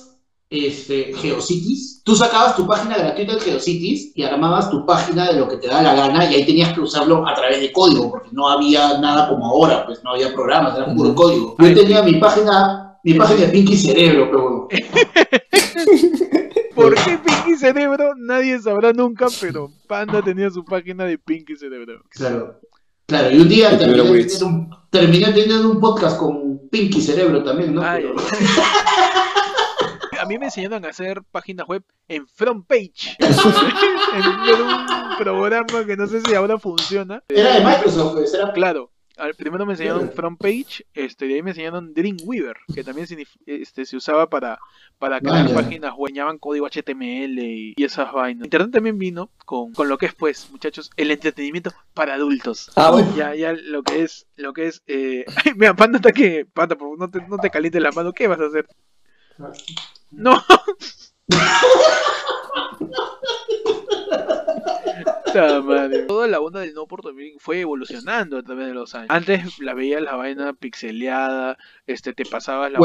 [0.51, 2.03] Este, Geocities.
[2.05, 5.69] Tú sacabas tu página gratuita de Geocities y armabas tu página de lo que te
[5.69, 8.99] da la gana y ahí tenías que usarlo a través de código, porque no había
[8.99, 11.55] nada como ahora, pues no había programas, era puro código.
[11.57, 14.69] Yo tenía mi página, mi página de Pinky Cerebro, pero bueno.
[16.75, 18.15] ¿Por qué Pinky Cerebro?
[18.17, 22.03] Nadie sabrá nunca, pero Panda tenía su página de Pinky Cerebro.
[22.11, 22.61] Claro.
[23.07, 27.75] Claro, y un día terminé teniendo, un, terminé teniendo un podcast con Pinky Cerebro también,
[27.75, 27.83] ¿no?
[27.83, 28.17] Ay, Pero-
[30.21, 33.17] A mí me enseñaron a hacer páginas web en front page.
[33.19, 37.23] en un programa que no sé si ahora funciona.
[37.29, 38.91] Era de Microsoft, pues, era Claro.
[39.17, 43.07] al- Primero me enseñaron front page, este, de ahí me enseñaron Dreamweaver, que también
[43.47, 44.59] este, se usaba para,
[44.99, 45.55] para crear Vaya.
[45.55, 48.45] páginas, guañaban código HTML y, y esas vainas.
[48.47, 52.71] Internet también vino con, con lo que es, pues, muchachos, el entretenimiento para adultos.
[52.77, 53.11] Ah, bueno.
[53.17, 55.25] Ya, ya lo que es, lo que es, eh...
[55.45, 58.41] ay, mira, Panda está que, Panda, no te, no te calientes la mano, ¿qué vas
[58.41, 58.67] a hacer?
[60.11, 60.33] No.
[65.63, 66.03] Madre.
[66.03, 69.07] Toda la onda del no por también fue evolucionando a través de los años.
[69.11, 72.79] Antes la veías la vaina pixeleada, este te pasabas la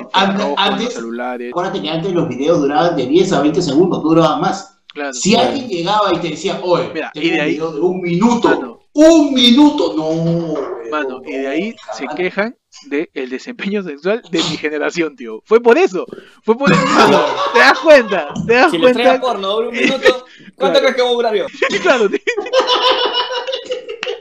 [0.00, 1.50] infrarrojo antes- los celulares.
[1.50, 4.78] Acuérdate que antes los videos duraban de 10 a 20 segundos, no duraban más.
[4.94, 5.12] Claro.
[5.12, 7.80] Si alguien llegaba y te decía, oye, Mira, tengo y de un ahí- video de
[7.80, 8.80] un minuto, Mano.
[8.94, 10.54] un minuto, no.
[10.92, 12.14] Mano, y de ahí se jamás.
[12.16, 15.42] quejan de el desempeño sexual de mi generación, tío.
[15.44, 16.06] Fue por eso.
[16.44, 16.80] Fue por eso.
[16.86, 17.20] Mano,
[17.52, 18.28] ¿Te das cuenta?
[18.46, 19.20] ¿Te das Si cuenta?
[19.20, 20.26] porno un minuto,
[20.56, 20.78] ¿cuánto Claro.
[20.80, 21.46] crees que va a durar yo?
[21.82, 22.18] claro, tío.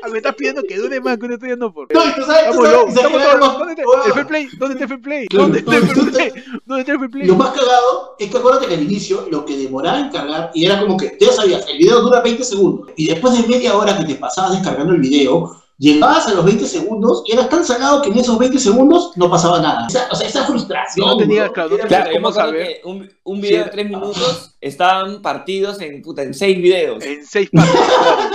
[0.03, 1.93] Ah, Me estás pidiendo que dure más que un estudio no por.
[1.93, 4.47] No, tú sabes, tú sabes, estamos todos- ¿Dónde está el fair play?
[4.57, 5.27] ¿Dónde está el fair play?
[5.31, 6.31] ¿Dónde está el fair play?
[6.65, 7.27] ¿Dónde está el fair play?
[7.27, 10.65] Lo más cagado es que acuérdate que al inicio lo que demoraba en cargar y
[10.65, 13.95] era como que ya sabías, el video dura 20 segundos y después de media hora
[13.97, 18.03] que te pasabas descargando el video, llegabas a los 20 segundos y eras tan salado
[18.03, 19.87] que en esos 20 segundos no pasaba nada.
[19.89, 21.07] Esa- o sea, esa frustración.
[21.07, 21.53] No tenía- ¿no?
[21.53, 22.67] claro, Claro, ¿Cómo saber?
[22.67, 23.65] que un, un video Sí.
[23.65, 27.03] de 3 minutos estaban partidos en, puta, en 6 videos.
[27.03, 27.73] En seis partes.
[27.73, 28.29] claro.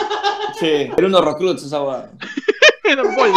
[0.59, 0.67] Sí.
[0.97, 2.11] Era unos recruits esa hueá.
[2.83, 3.37] Era polvo.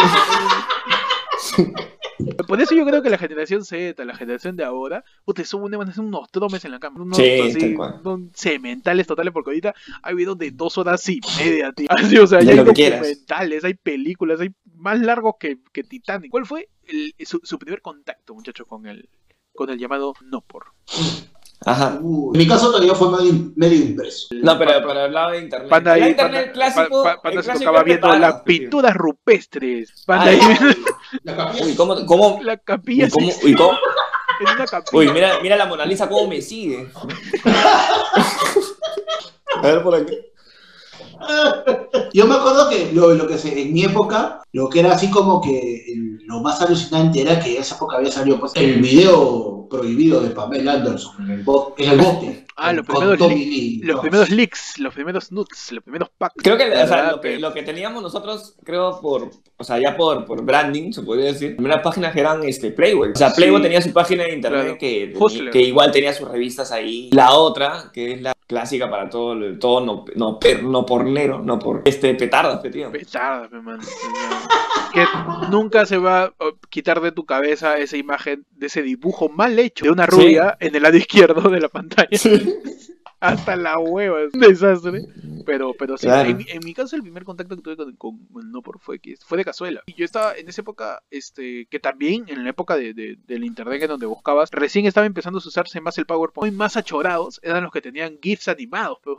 [2.46, 5.98] Por eso yo creo que la generación Z, la generación de ahora, puta, son unos,
[5.98, 7.02] unos tromes en la cama.
[7.02, 11.72] Unos Sí, así, unos cementales totales, porque ahorita hay videos de dos horas y media,
[11.72, 11.86] tío.
[11.90, 12.56] Así, o sea, ya hay
[13.00, 16.30] documentales, hay películas, hay más largos que, que Titanic.
[16.30, 19.08] ¿Cuál fue el- su, su primer contacto, muchachos, con el,
[19.54, 20.66] con el llamado no por?
[21.66, 21.98] Ajá.
[22.00, 24.28] Uh, en mi caso todavía fue medio, medio impreso.
[24.42, 25.68] No, pero, pero hablaba de internet.
[25.68, 27.02] Panda el ahí, internet Panda- clásico.
[27.02, 28.44] Pa- Pa- Panda el se clásico tocaba viendo las tío.
[28.44, 30.04] pinturas rupestres.
[30.06, 30.56] Panda Ay, ahí,
[31.22, 31.64] La capilla.
[31.66, 33.72] Uy, ¿cómo, cómo, la capilla uy, cómo, se- uy, cómo-
[34.40, 34.98] en una capilla.
[34.98, 36.88] uy, mira, mira la Mona Lisa cómo me sigue.
[39.56, 40.16] A ver por aquí.
[42.12, 45.10] Yo me acuerdo que lo, lo que se, en mi época, lo que era así
[45.10, 48.80] como que el- lo más alucinante era que en esa época había salido pues, el
[48.80, 52.46] video prohibido de Pamela Anderson en el, bo- en el bote.
[52.56, 56.34] Ah, los primeros Lee Los primeros leaks, los primeros nudes, los primeros packs.
[56.42, 59.96] Creo que, o sea, lo que, lo que teníamos nosotros, creo, por, o sea, ya
[59.96, 63.12] por, por branding, se podría decir, las primeras páginas eran este, Playboy.
[63.12, 63.62] O sea, Playboy Sí.
[63.62, 64.78] tenía su página de internet Claro.
[64.78, 67.08] que, que igual tenía sus revistas ahí.
[67.12, 71.38] La otra, que es la clásica para todo, el- todo no, no, per- no pornero,
[71.38, 72.90] no por este petardas, pe, tío.
[72.90, 73.78] Petardas, man.
[74.92, 75.04] Que
[75.50, 76.32] nunca se va a
[76.68, 80.10] quitar de tu cabeza esa imagen de ese dibujo mal hecho de una Sí.
[80.10, 82.08] rubia en el lado izquierdo de la pantalla.
[83.20, 85.02] Hasta la hueva, es un desastre.
[85.46, 86.28] Pero, pero sí, Claro.
[86.30, 88.78] en, mi- en mi caso el primer contacto que tuve con, con el no por
[88.78, 89.82] fue que fue de cazuela.
[89.86, 93.44] Y yo estaba en esa época, este, que también en la época de, de- del
[93.44, 96.52] internet en donde buscabas, recién estaba empezando a usarse más el PowerPoint.
[96.52, 99.16] Muy más achorados eran los que tenían GIFs animados, pues,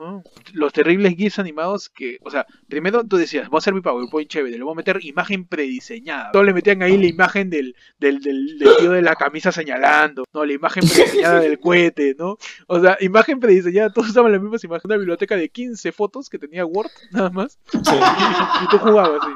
[0.53, 4.29] los terribles GIFs animados que, o sea, primero tú decías, voy a hacer mi PowerPoint
[4.29, 6.31] chévere, le voy a meter imagen prediseñada.
[6.31, 10.23] Todos le metían ahí la imagen del, del, del, del tío de la camisa señalando,
[10.33, 12.37] no, la imagen prediseñada del cohete, ¿no?
[12.67, 16.39] O sea, imagen prediseñada, todos usaban las mismas imágenes, una biblioteca de 15 fotos que
[16.39, 19.31] tenía Word, nada más, y tú jugabas así.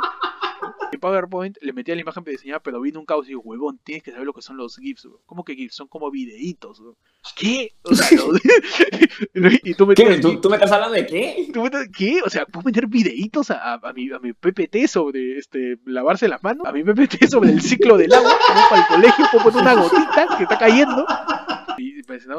[0.91, 4.02] En PowerPoint le metía la imagen prediseñada, pero vino un caos y digo, huevón, tienes
[4.02, 5.18] que saber lo que son los GIFs, weón.
[5.26, 5.76] ¿Cómo que GIFs?
[5.76, 6.96] Son como videitos, weón.
[7.36, 7.74] ¿Qué?
[7.84, 8.08] O sea,
[9.63, 10.06] y tú ¿Qué?
[10.06, 11.50] metías ¿Tú, tú me estás hablando de qué?
[11.54, 12.22] ¿Tú metes- ¿Qué?
[12.26, 16.28] O sea, ¿puedo meter videitos a, a, a mi, a mi PPT sobre este lavarse
[16.30, 16.65] las manos?
[16.65, 18.32] A mi PPT sobre el ciclo del agua,
[18.70, 21.06] para el colegio, puedo poner una gotita que está cayendo.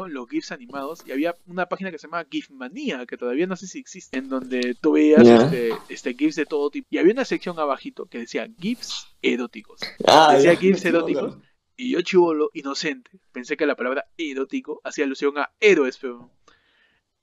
[0.09, 3.66] Los GIFs animados y había una página que se llama GIFmanía, que todavía no sé
[3.66, 6.87] si existe, en donde tú veías este, este GIFs de todo tipo.
[6.90, 9.81] Y había una sección abajito que decía GIFs eróticos.
[10.07, 10.57] Ah, Decía.
[10.57, 11.38] GIFs eróticos.
[11.76, 16.31] Y yo, chivolo, inocente, pensé que la palabra erótico hacía alusión a héroes, pero...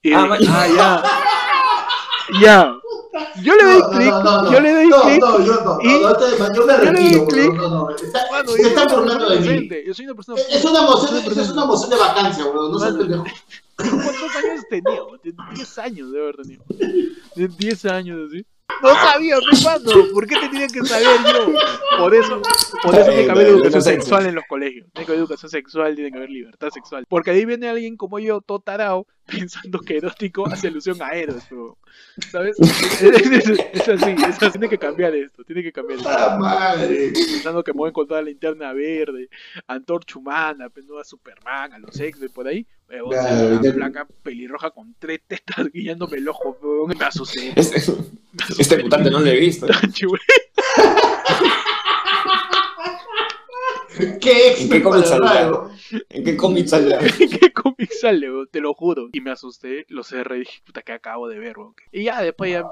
[0.03, 1.03] Y Ah, ma- ah, ya.
[2.41, 2.73] Ya.
[3.41, 5.19] Yo le doy No, clic, no, no, yo le doy no, clic.
[5.21, 6.86] No, yo no, y- no, no te- yo me yo le doy
[7.19, 9.69] retiro, no, no, está- Mano, se yo está soy una burlando de mí.
[9.86, 10.41] Yo soy una persona.
[10.49, 13.23] Es una moción, es una moción de vacancia, weón, no seas pendejo.
[13.75, 14.99] ¿Cuántos años tenía?
[15.23, 16.63] De 10 años de haber tenido.
[17.36, 18.45] De 10 años, así.
[18.81, 19.91] No sabía, mano.
[20.13, 21.53] ¿Por qué tenía que saber yo?
[21.99, 22.41] Por eso,
[22.81, 24.88] por eso tiene que haber Eh, educación sexual en los colegios.
[24.93, 27.05] Tiene que haber educación sexual, tiene que haber libertad sexual.
[27.07, 29.05] Porque ahí viene alguien como yo, todo tarao,
[29.38, 31.77] pensando que erótico hace alusión a héroes, pero,
[32.31, 32.57] ¿sabes?
[32.59, 34.51] Es, es- es así, es así.
[34.51, 36.09] Tiene que cambiar esto, tiene que cambiar esto.
[36.12, 37.12] ¡Ah, madre!
[37.13, 39.29] Pensando que mueven con toda la linterna verde,
[39.67, 42.65] Antorcha Humana, pues, a Superman, a los X-Men por ahí.
[43.03, 47.05] O sea, Claro, una ya- placa pelirroja con tres tetas guiándome el ojo, weón, me
[47.05, 47.53] asusté.
[47.55, 47.81] Este,
[48.59, 49.65] este mutante no lo he visto.
[54.21, 55.69] ¡Qué ¿En qué cómic raro!
[56.10, 56.99] ¿En qué cómic saldrá?
[57.17, 58.27] ¿Qué cómic sale?
[58.51, 59.10] Te lo juro.
[59.13, 61.56] Y me asusté, lo cerré y dije, puta, que acabo de ver.
[61.91, 62.65] Y ya, después ya,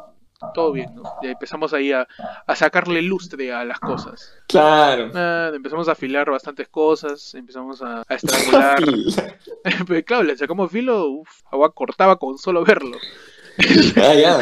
[0.54, 1.04] todo bien, ¿no?
[1.22, 2.08] Ya empezamos ahí a,
[2.48, 4.34] a sacarle lustre a las cosas.
[4.48, 5.12] Claro.
[5.14, 8.84] Ah, empezamos a afilar bastantes cosas, empezamos a, a estrangular.
[9.88, 12.98] Pero claro, le sacamos filo, uff, agua cortaba con solo verlo.
[13.98, 14.40] Ah, ya.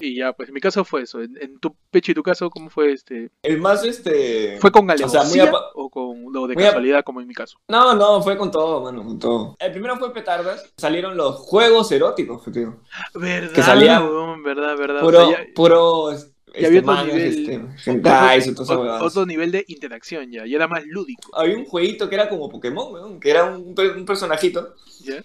[0.00, 1.20] Y ya, pues en mi caso fue eso.
[1.20, 3.30] En, en tu pecho y tu caso, ¿cómo fue este?
[3.42, 4.58] El más este.
[4.60, 7.58] ¿Fue con sea, alevosía muy apa- o con lo de casualidad, como en mi caso?
[7.68, 9.56] No, no, fue con todo, mano, con todo.
[9.58, 10.72] El primero fue petardas.
[10.76, 12.80] Salieron los juegos eróticos, digo.
[13.14, 13.52] ¿Verdad?
[13.52, 14.42] Que salía- weón?
[14.42, 15.00] ¿Verdad, verdad?
[15.00, 16.10] Puro, O sea, ya- puro.
[16.58, 17.38] Este, había otro mangas, nivel.
[17.80, 21.30] este, hentais y otro, otro nivel de interacción ya, ya era más lúdico.
[21.36, 24.74] Había un jueguito que era como Pokémon, weón, que era un, un personajito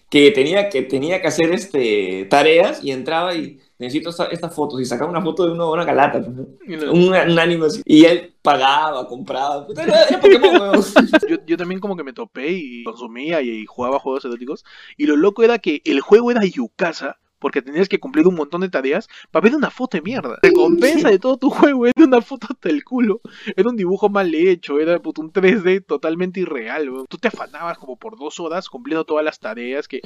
[0.10, 4.80] que tenía que, tenía que hacer este, tareas y entraba y necesito esta- estas fotos
[4.80, 6.46] y sacaba una foto de uno, una galata, ¿no?
[6.66, 7.82] Y un, un anime así.
[7.86, 9.66] Y él pagaba, compraba.
[9.68, 10.84] Puta, Era, era Pokémon, weón.
[11.30, 14.64] yo, yo también como que me topé y consumía y, y jugaba juegos eróticos.
[14.96, 17.18] Y lo loco era que el juego era Yukasa.
[17.44, 20.40] Porque tenías que cumplir un montón de tareas para ver una foto de mierda.
[20.42, 23.20] Recompensa de todo tu juego era una foto hasta el culo.
[23.58, 26.90] Era un dibujo mal hecho, era puto, un 3D totalmente irreal.
[26.90, 27.06] weón.
[27.10, 30.00] Tú te afanabas como por dos horas cumpliendo todas las tareas que...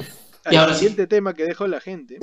[0.50, 0.80] Y ahora el sí.
[0.80, 2.17] siguiente tema que dejó la gente.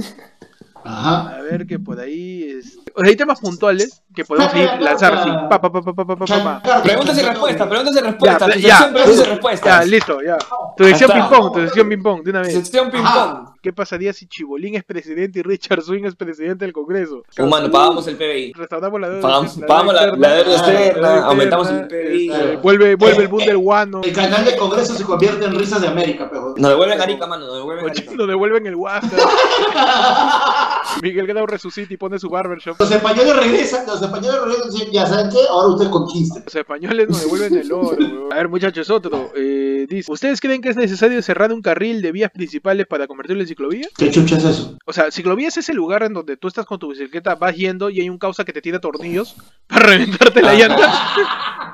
[0.83, 1.37] Ajá.
[1.37, 2.77] A ver que por ahí es...
[2.97, 5.29] O sea, hay temas puntuales que podemos ir lanzar así.
[5.51, 6.25] Pa, pa, pa, pa, pa, pa, pa, pa.
[6.25, 8.55] Chancar- Preguntas y respuestas, preguntas y respuestas.
[8.57, 8.93] Ya, ya.
[8.93, 9.81] preguntas y respuestas.
[9.81, 10.37] Ya, listo, ya.
[10.77, 11.07] Tu está.
[11.15, 12.53] ping-pong, tu sección ping-pong, de una vez.
[12.53, 13.49] Sección ping-pong.
[13.61, 17.23] ¿Qué pasaría si Chibolín es presidente y Richard Swing es presidente del Congreso?
[17.39, 18.53] Humano, pagamos el PBI.
[18.55, 19.23] Restauramos la deuda.
[19.23, 22.31] Pagamos, pagamos la, la deuda externa, aumentamos el PBI.
[22.31, 24.01] este, vuelve, vuelve el boom del guano.
[24.05, 26.55] El canal de Congreso se convierte en risas de América, pero.
[26.57, 28.17] Nos devuelven Arica, mano, nos devuelven.
[28.17, 29.09] Lo devuelven el Huasca.
[31.03, 32.79] Miguel Grau resucita y pone su barbershop.
[32.79, 36.43] Los españoles regresan, los españoles regresan ya saben qué, ahora ustedes conquisten.
[36.45, 37.97] Los españoles nos devuelven el oro.
[37.99, 38.33] weón.
[38.33, 39.33] A ver, muchachos, otro.
[39.37, 43.43] Eh, dice: ¿Ustedes creen que es necesario cerrar un carril de vías principales para convertirlo
[43.43, 43.89] en ciclovía?
[43.97, 44.79] ¿Qué chucha es eso?
[44.87, 47.91] O sea, ciclovía es ese lugar en donde tú estás con tu bicicleta, vas yendo
[47.91, 51.74] y hay un causa que te tira tornillos para reventarte la llanta.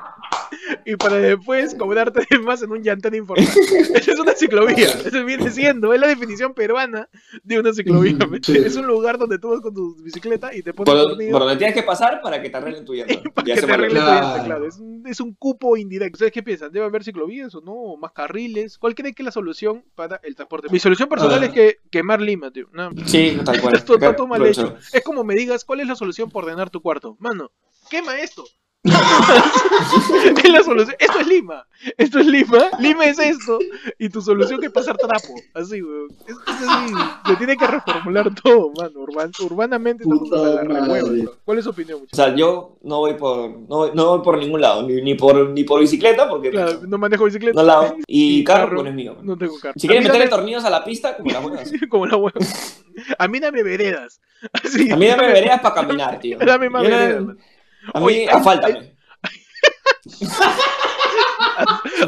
[0.85, 3.45] y para después cobrarte de más en un llantón informal.
[3.47, 4.87] Esa es una ciclovía.
[5.05, 7.09] Eso viene siendo, es la definición peruana
[7.43, 8.13] de una ciclovía.
[8.27, 8.57] ¿me Sí.
[8.57, 11.75] Es un lugar donde tú vas con tu bicicleta y te pones Por, donde tienes
[11.75, 13.13] que pasar para que te arreglen tu llanta.
[13.33, 13.85] Para Ya que te vuelve.
[13.85, 14.67] arregle tu llanta, claro.
[14.67, 16.15] Es un, es un cupo indirecto.
[16.15, 16.71] ¿Ustedes qué piensan?
[16.71, 17.95] ¿Debe haber ciclovías o no?
[17.97, 18.77] ¿Más carriles?
[18.77, 20.67] ¿Cuál creen que es la solución para el transporte?
[20.71, 21.45] Mi solución personal Ah.
[21.45, 22.67] es que quemar Lima, tío.
[22.73, 23.75] No, Sí, tal cual.
[23.75, 24.75] esto está todo mal hecho.
[24.93, 27.15] Es como me digas, ¿cuál es la solución para ordenar tu cuarto?
[27.19, 27.51] Mano,
[27.89, 28.43] quema esto.
[30.43, 30.95] es la solución.
[30.99, 31.67] Esto es Lima.
[31.97, 32.65] Esto es Lima.
[32.79, 33.59] Lima es esto.
[33.99, 35.35] Y tu solución es pasar trapo.
[35.53, 36.07] Así, weón.
[36.27, 36.93] Es, es así.
[37.27, 38.91] Se tiene que reformular todo, mano.
[39.01, 41.03] Urban- urbanamente Puta la.
[41.45, 44.37] ¿Cuál es su opinión, O sea, yo no voy por, no, voy- no voy por
[44.39, 47.59] ningún lado, ni, ni por, ni por bicicleta, porque Claro, no manejo bicicleta.
[47.61, 47.95] no la.
[48.07, 49.17] Y Y carro, carro, pues, no es mío.
[49.21, 49.73] No tengo carro.
[49.77, 51.71] Si mí meterle dame- tornillos a la pista, como las buenas.
[51.89, 52.39] Como la hueva.
[53.19, 54.19] A mí dame veredas.
[54.53, 54.89] Así.
[54.91, 56.37] A mí dame veredas para caminar, tío.
[56.39, 57.23] Dame más veredas.
[57.93, 58.95] A mí, Oye, afáltame.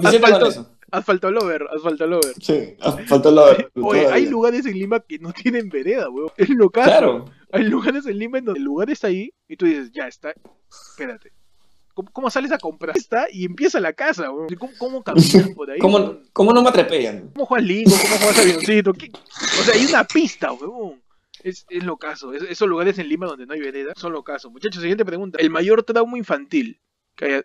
[0.03, 2.33] Asfalto, asfalto lover, asfalto lover.
[2.39, 2.75] Sí,
[3.07, 3.67] faltó la.
[3.81, 6.31] Oye, hay lugares en Lima que no tienen vereda, weón.
[6.38, 6.89] Es lo caso.
[6.89, 7.25] Claro.
[7.51, 10.33] Hay lugares en Lima en donde el lugar está ahí y tú dices, ya está.
[10.89, 11.31] Espérate.
[11.93, 14.47] ¿Cómo, cómo sales a comprar esta y empieza la casa, weón?
[14.55, 15.79] ¿Cómo, cómo caminas por ahí?
[15.79, 17.29] ¿Cómo no me atropellan?
[17.33, 17.91] ¿Cómo juegas Lingo?
[17.91, 18.93] ¿Cómo juegas avioncito?
[18.93, 19.12] ¿Qué?
[19.13, 21.02] O sea, hay una pista, weón.
[21.43, 22.34] Es, es lo caso.
[22.34, 24.49] Es- esos lugares en Lima donde no hay vereda son lo caso.
[24.49, 25.39] Muchachos, siguiente pregunta.
[25.41, 26.82] El mayor trauma infantil.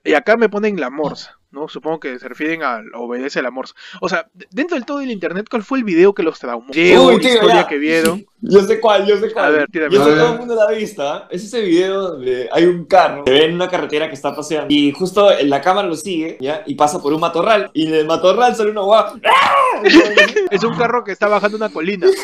[0.04, 1.68] Y acá me ponen la morsa, ¿no?
[1.68, 3.74] Supongo que se refieren a obedece la morsa.
[4.00, 6.72] O sea, dentro del todo del internet, ¿cuál fue el video que los traumó?
[6.72, 7.66] Video, Uy, tío, historia ya.
[7.68, 8.24] que vieron.
[8.40, 9.44] Yo sé cuál, yo sé cuál.
[9.46, 9.94] A ver, tírame.
[9.94, 11.26] Yo sé todo el mundo la ha visto, ¿ah?
[11.30, 14.66] Es ese video donde hay un carro que ve en una carretera que está paseando
[14.72, 16.62] y justo en la cámara lo sigue, ¿ya?
[16.66, 19.14] Y pasa por un matorral y en el matorral sale una guapa.
[20.50, 22.06] Es un carro que está bajando una colina.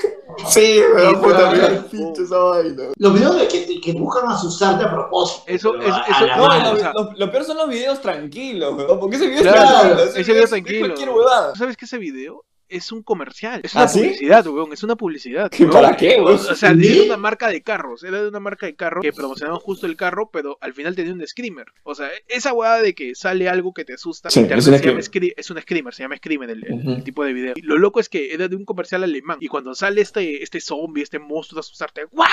[0.48, 2.82] Sí, weón, puta, mira, pinche esa vaina.
[2.96, 5.44] Los videos de que, que buscan asustarte a propósito.
[5.46, 6.64] Eso- pero eso- no, mala.
[6.64, 9.52] no, lo, o sea- lo- lo peor son los videos tranquilos, weón, porque ese video
[9.52, 10.04] Claro, es tranquilo.
[10.20, 10.76] ese video es- tranquilo.
[10.78, 11.52] Es cualquier huevada.
[11.52, 12.44] ¿Tú sabes que ese video
[12.76, 13.60] es un comercial?
[13.62, 14.00] Es ¿Ah, una sí?
[14.00, 14.72] publicidad, weón.
[14.72, 15.50] Es una publicidad.
[15.50, 15.66] ¿Qué.
[15.66, 16.34] ¿Para qué, weón?
[16.34, 16.88] o sea, era ¿Sí?
[16.88, 18.02] de una marca de carros.
[18.04, 21.12] Era de una marca de carros que promocionaban justo el carro, pero al final tenía
[21.12, 21.66] un screamer.
[21.82, 24.30] O sea, esa hueá de que sale algo que te asusta.
[24.30, 25.04] Sí, es un se llama screamer.
[25.04, 26.90] scre- es un screamer, se llama screamer el, el- Ujú.
[26.92, 27.52] el tipo de video.
[27.56, 29.38] Y lo loco es que era de un comercial alemán.
[29.40, 32.28] Y cuando sale este, este zombie, este monstruo a asustarte, ¡guau!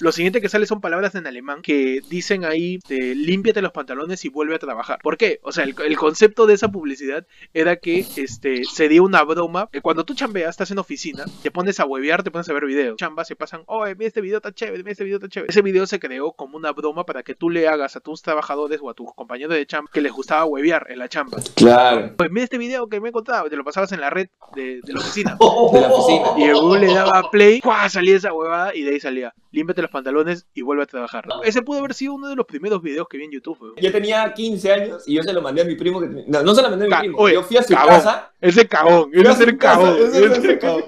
[0.00, 4.24] Lo siguiente que sale son palabras en alemán que dicen ahí, de, límpiate los pantalones
[4.24, 4.98] y vuelve a trabajar.
[5.02, 5.40] ¿Por qué?
[5.42, 9.68] O sea, el, el concepto de esa publicidad era que este sería una broma.
[9.78, 12.64] Que cuando tú chambeas, estás en oficina, te pones a huevear, te pones a ver
[12.66, 12.96] videos.
[12.96, 15.50] Chambas se pasan, oh, mira este video está chévere, mira este video está chévere.
[15.50, 18.80] Ese video se creó como una broma para que tú le hagas a tus trabajadores
[18.82, 21.38] o a tus compañeros de chamba que les gustaba huevear en la chamba.
[21.54, 22.14] Claro.
[22.16, 24.80] Pues mira este video que me he contado, te lo pasabas en la red de,
[24.82, 25.38] de la oficina.
[25.72, 26.28] De la oficina.
[26.38, 27.88] Y el le daba play, ¡guau!
[27.88, 31.26] salía esa huevada y de ahí salía, límpiate los pantalones y vuelve a trabajar.
[31.44, 33.58] Ese pudo haber sido uno de los primeros videos que vi en YouTube.
[33.60, 33.74] weón.
[33.76, 36.00] Yo tenía 15 años y yo se lo mandé a mi primo.
[36.00, 37.18] Que, no, no se lo mandé a mi Ca- primo.
[37.18, 37.88] oye, yo fui a su cagón.
[37.90, 38.32] casa.
[38.40, 39.56] Ese cagón, ese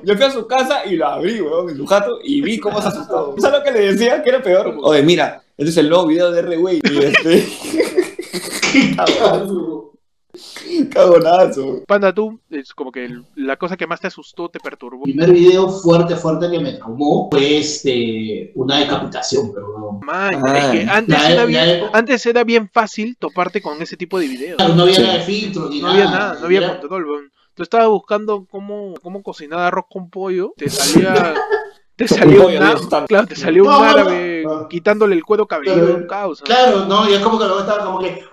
[0.04, 2.80] Yo fui a su casa y lo abrí, weón, en su jato y vi cómo
[2.80, 3.34] se asustó.
[3.38, 4.22] ¿Sabes lo que le decía?
[4.22, 4.74] Que era peor.
[4.82, 6.80] Oye, mira, este es el nuevo video de R-Way.
[6.84, 7.48] Este.
[8.96, 9.86] Cagonazo.
[10.92, 11.82] Cagonazo.
[11.86, 15.04] Panda, tú, es como que la cosa que más te asustó, te perturbó.
[15.04, 20.00] El primer video fuerte, fuerte que me traumó fue este, una decapitación, pero no.
[20.04, 20.58] Man, Ah.
[20.58, 24.56] es que antes era, bien, antes era bien fácil toparte con ese tipo de videos.
[24.56, 25.02] Claro, no había Sí.
[25.02, 26.18] nada de filtro ni No había nada.
[26.18, 27.32] nada, no había control, weón.
[27.54, 31.34] Tú estabas buscando cómo, cómo cocinar arroz con pollo, te salía,
[31.96, 32.06] te
[32.46, 33.06] un, Dios santo.
[33.06, 34.68] claro, te salió un No, no, árabe no.
[34.68, 36.44] quitándole el cuero cabelludo a un causa.
[36.44, 38.24] Claro, no, y es como que luego estaba como que.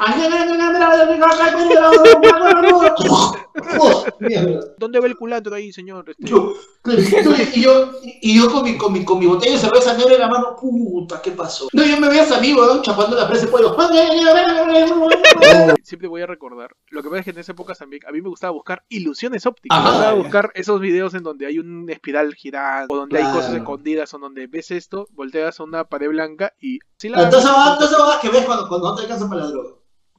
[3.79, 4.59] Oh, mierda.
[4.77, 6.09] ¿Dónde va el culantro ahí, señor?
[6.09, 6.53] Este, Yo,
[7.55, 7.91] y yo,
[8.21, 10.55] y yo con mi, con mi, con mi botella de cerveza negra en la mano,
[10.55, 11.67] puta, ¿qué pasó?
[11.73, 13.75] No, yo me veía a mí, weón, chapando la presa de pollo.
[15.83, 16.75] siempre voy a recordar.
[16.89, 19.45] Lo que pasa es que en esa época también a mí me gustaba buscar ilusiones
[19.45, 19.77] ópticas.
[19.77, 19.87] Ajá.
[19.89, 23.39] Me gustaba buscar esos videos en donde hay un espiral girando, o donde hay Claro.
[23.39, 26.79] cosas escondidas, o donde ves esto, volteas a una pared blanca y.
[26.97, 29.69] Sí, la- Entonces, entonces vas que ves cuando, cuando no te alcanza para la droga.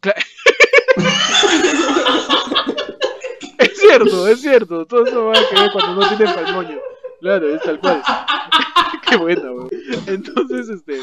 [3.58, 4.86] Es cierto, es cierto.
[4.86, 6.78] Todo eso va a quedar cuando no tiene palmoño.
[7.20, 8.02] Claro, es tal cual.
[9.08, 9.68] Qué buena, weón.
[10.06, 11.00] Entonces, este,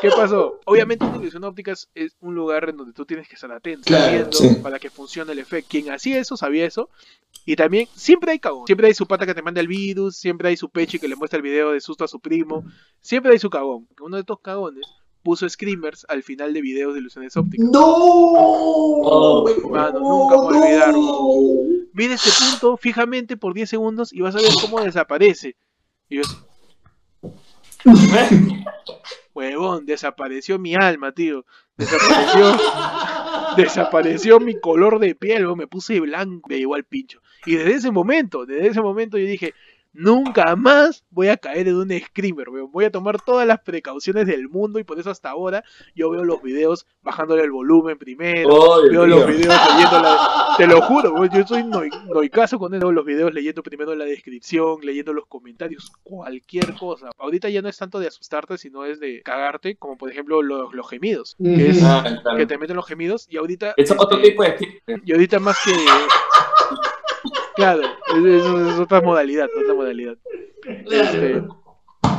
[0.00, 0.60] ¿qué pasó?
[0.66, 4.12] Obviamente una ilusión óptica es, un lugar en donde tú tienes que estar atento, Claro,
[4.12, 4.56] viendo sí.
[4.62, 5.68] para que funcione el efecto.
[5.70, 6.90] Quien hacía eso sabía eso.
[7.44, 8.66] Y también, siempre hay cagón.
[8.66, 11.08] Siempre hay su pata que te manda el virus, siempre hay su pecho y que
[11.08, 12.64] le muestra el video de susto a su primo.
[13.00, 13.88] Siempre hay su cagón.
[14.00, 14.86] Uno de estos cagones
[15.22, 17.68] puso screamers al final de videos de ilusiones ópticas.
[17.70, 19.44] ¡No!
[19.70, 20.94] Mano, nunca me voy a olvidar,
[21.92, 25.56] Mira este punto fijamente por 10 segundos y vas a ver cómo desaparece.
[26.08, 26.36] Y yo así,
[29.34, 31.44] huevón, desapareció mi alma, tío.
[31.76, 32.56] Desapareció,
[33.56, 37.20] desapareció mi color de piel, me puse blanco, me llegó al pincho.
[37.46, 39.54] Y desde ese momento, desde ese momento yo dije,
[39.98, 42.70] nunca más voy a caer en un screamer, weón.
[42.72, 46.24] Voy a tomar todas las precauciones del mundo y por eso hasta ahora yo veo
[46.24, 48.48] los videos bajándole el volumen primero.
[48.48, 50.54] Oye, Veo los videos leyendo la...
[50.56, 52.86] Te lo juro, güey, yo soy noi, noicazo con eso.
[52.86, 57.10] Veo los videos leyendo primero la descripción, leyendo los comentarios, cualquier cosa.
[57.18, 60.72] Ahorita ya no es tanto de asustarte, sino es de cagarte, como por ejemplo los,
[60.74, 61.36] los gemidos.
[61.42, 62.38] Que es Ah, claro.
[62.38, 63.74] que te meten los gemidos y ahorita...
[63.76, 65.00] Es otro este, tipo de.
[65.04, 65.72] Y ahorita más que...
[67.58, 70.16] Claro, es, es- es otra modalidad, otra modalidad.
[70.90, 71.42] Este,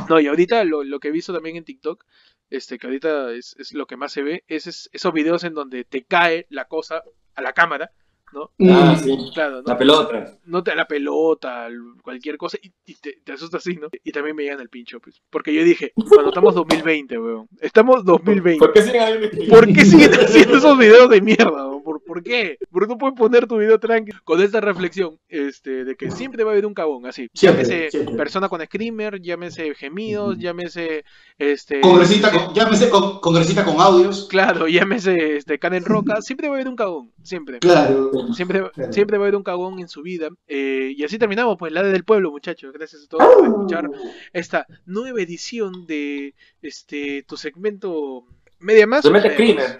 [0.08, 2.04] no, y ahorita lo, lo que he visto también en TikTok,
[2.50, 5.54] este, que ahorita es, es lo que más se ve, es, es esos videos en
[5.54, 7.02] donde te cae la cosa
[7.34, 7.90] a la cámara,
[8.32, 8.50] ¿no?
[8.68, 9.16] Ah, sí.
[9.34, 9.68] Claro, ¿no?
[9.68, 10.38] La pelota.
[10.44, 11.68] no te la pelota,
[12.02, 13.88] cualquier cosa, y, y te, te asustas así, ¿no?
[14.04, 15.20] Y también me llegan al pincho, pues.
[15.30, 17.48] Porque yo dije, cuando estamos 2020, weón.
[17.60, 18.58] Estamos 2020.
[18.58, 19.48] ¿Por qué siguen?
[19.48, 21.50] ¿Por qué siguen haciendo esos videos de mierda?
[21.50, 21.69] weón?
[22.06, 22.58] ¿Por, ¿Por qué?
[22.70, 26.50] Porque no puedes poner tu video tranqui con esta reflexión, este, de que siempre va
[26.50, 27.28] a haber un cagón, así.
[27.34, 28.16] Siempre, llámese siempre.
[28.16, 31.04] persona con screamer, llámese gemidos, llámese,
[31.38, 31.80] este...
[31.80, 34.26] Congresista con, llámese con, congresista con audios.
[34.30, 37.58] Claro, llámese, este, Canen Roca, siempre va a haber un cagón, siempre.
[37.60, 38.10] Claro.
[38.34, 38.92] Siempre, Claro.
[38.92, 40.28] siempre va a haber un cagón en su vida.
[40.46, 42.72] eh, y así terminamos, pues, la del pueblo, muchachos.
[42.72, 43.90] Gracias a todos por escuchar
[44.32, 48.24] esta nueva edición de este tu segmento
[48.58, 49.02] media más.
[49.02, 49.78] Se mete eh, screamer.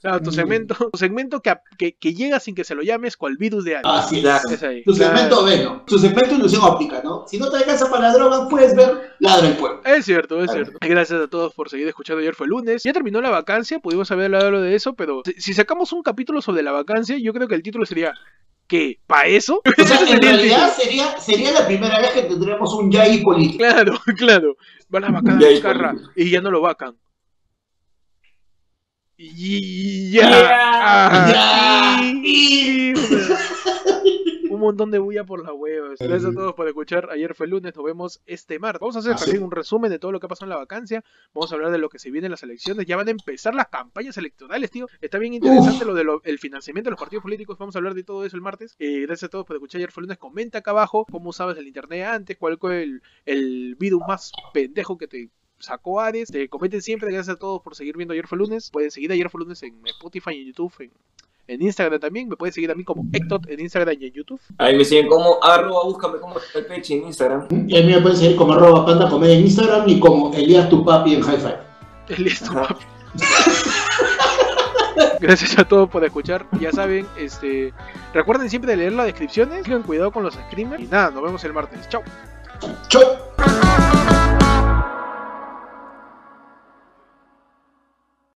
[0.00, 0.32] Claro, tu Mm.
[0.32, 3.76] segmento, tu segmento que, que, que llega sin que se lo llames cual virus de
[3.76, 3.88] algo.
[3.90, 4.22] Así es.
[4.22, 4.48] Claro.
[4.50, 4.82] Es ahí.
[4.84, 5.14] Tu Claro.
[5.16, 7.24] segmento bueno, tu segmento ilusión óptica, ¿no?
[7.28, 9.82] Si no te alcanza para la droga, puedes ver Ladra el Pueblo.
[9.84, 10.64] Es cierto, es Claro.
[10.66, 10.78] cierto.
[10.88, 12.20] Gracias a todos por seguir escuchando.
[12.20, 12.82] Ayer fue lunes.
[12.82, 16.40] Ya terminó la vacancia, pudimos haber hablado de eso, pero si- si sacamos un capítulo
[16.40, 18.14] sobre la vacancia, yo creo que el título sería
[18.66, 19.00] ¿Qué?
[19.04, 19.60] ¿Pa eso?
[19.66, 23.58] O sea, en realidad sería, sería la primera vez que tendríamos un Yai político.
[23.58, 24.56] Claro, claro.
[24.94, 26.94] Va la vacana Ya de hay Vizcarra y ya no lo vacan.
[29.22, 30.30] Y ya.
[30.30, 30.50] Ya.
[30.82, 32.10] Ah, Ya.
[32.24, 32.94] y-
[34.50, 35.98] Un montón de bulla por las huevas.
[35.98, 37.08] Gracias a todos por escuchar.
[37.10, 38.80] Ayer fue lunes, nos vemos este martes.
[38.80, 39.46] Vamos a hacer Así también es.
[39.46, 41.04] un resumen de todo lo que ha pasado en la vacancia.
[41.34, 42.84] Vamos a hablar de lo que se viene en las elecciones.
[42.86, 44.86] Ya van a empezar las campañas electorales, tío.
[45.02, 47.58] Está bien interesante lo del financiamiento de los partidos políticos.
[47.58, 48.74] Vamos a hablar de todo eso el martes.
[48.78, 49.78] Eh, gracias a todos por escuchar.
[49.80, 50.16] Ayer fue lunes.
[50.18, 54.96] Comenta acá abajo cómo usabas el internet antes, cuál fue el, el virus más pendejo
[54.98, 55.28] que te
[55.60, 56.30] sacó Ares.
[56.30, 57.12] Te comenten siempre.
[57.12, 58.70] Gracias a todos por seguir viendo Ayer fue lunes.
[58.70, 60.90] Pueden seguir Ayer fue lunes en Spotify, en YouTube, en,
[61.46, 62.28] en Instagram también.
[62.28, 64.40] Me pueden seguir a mí como Ectot en Instagram y en YouTube.
[64.58, 67.46] Ahí me siguen como arroba, búscame como el peche en Instagram.
[67.68, 70.68] Y a mí me pueden seguir como arroba panda comedia en Instagram y como Elías
[70.68, 72.22] Tupapi en Hi-Fi.
[72.22, 72.68] Listo, Ajá.
[72.68, 72.84] papi.
[75.20, 76.46] Gracias a todos por escuchar.
[76.60, 77.72] Ya saben, este
[78.14, 79.64] recuerden siempre de leer las descripciones.
[79.64, 80.82] Tengan cuidado con los screamers.
[80.82, 81.88] Y nada, nos vemos el martes.
[81.88, 82.02] Chao.
[82.88, 84.39] Chau.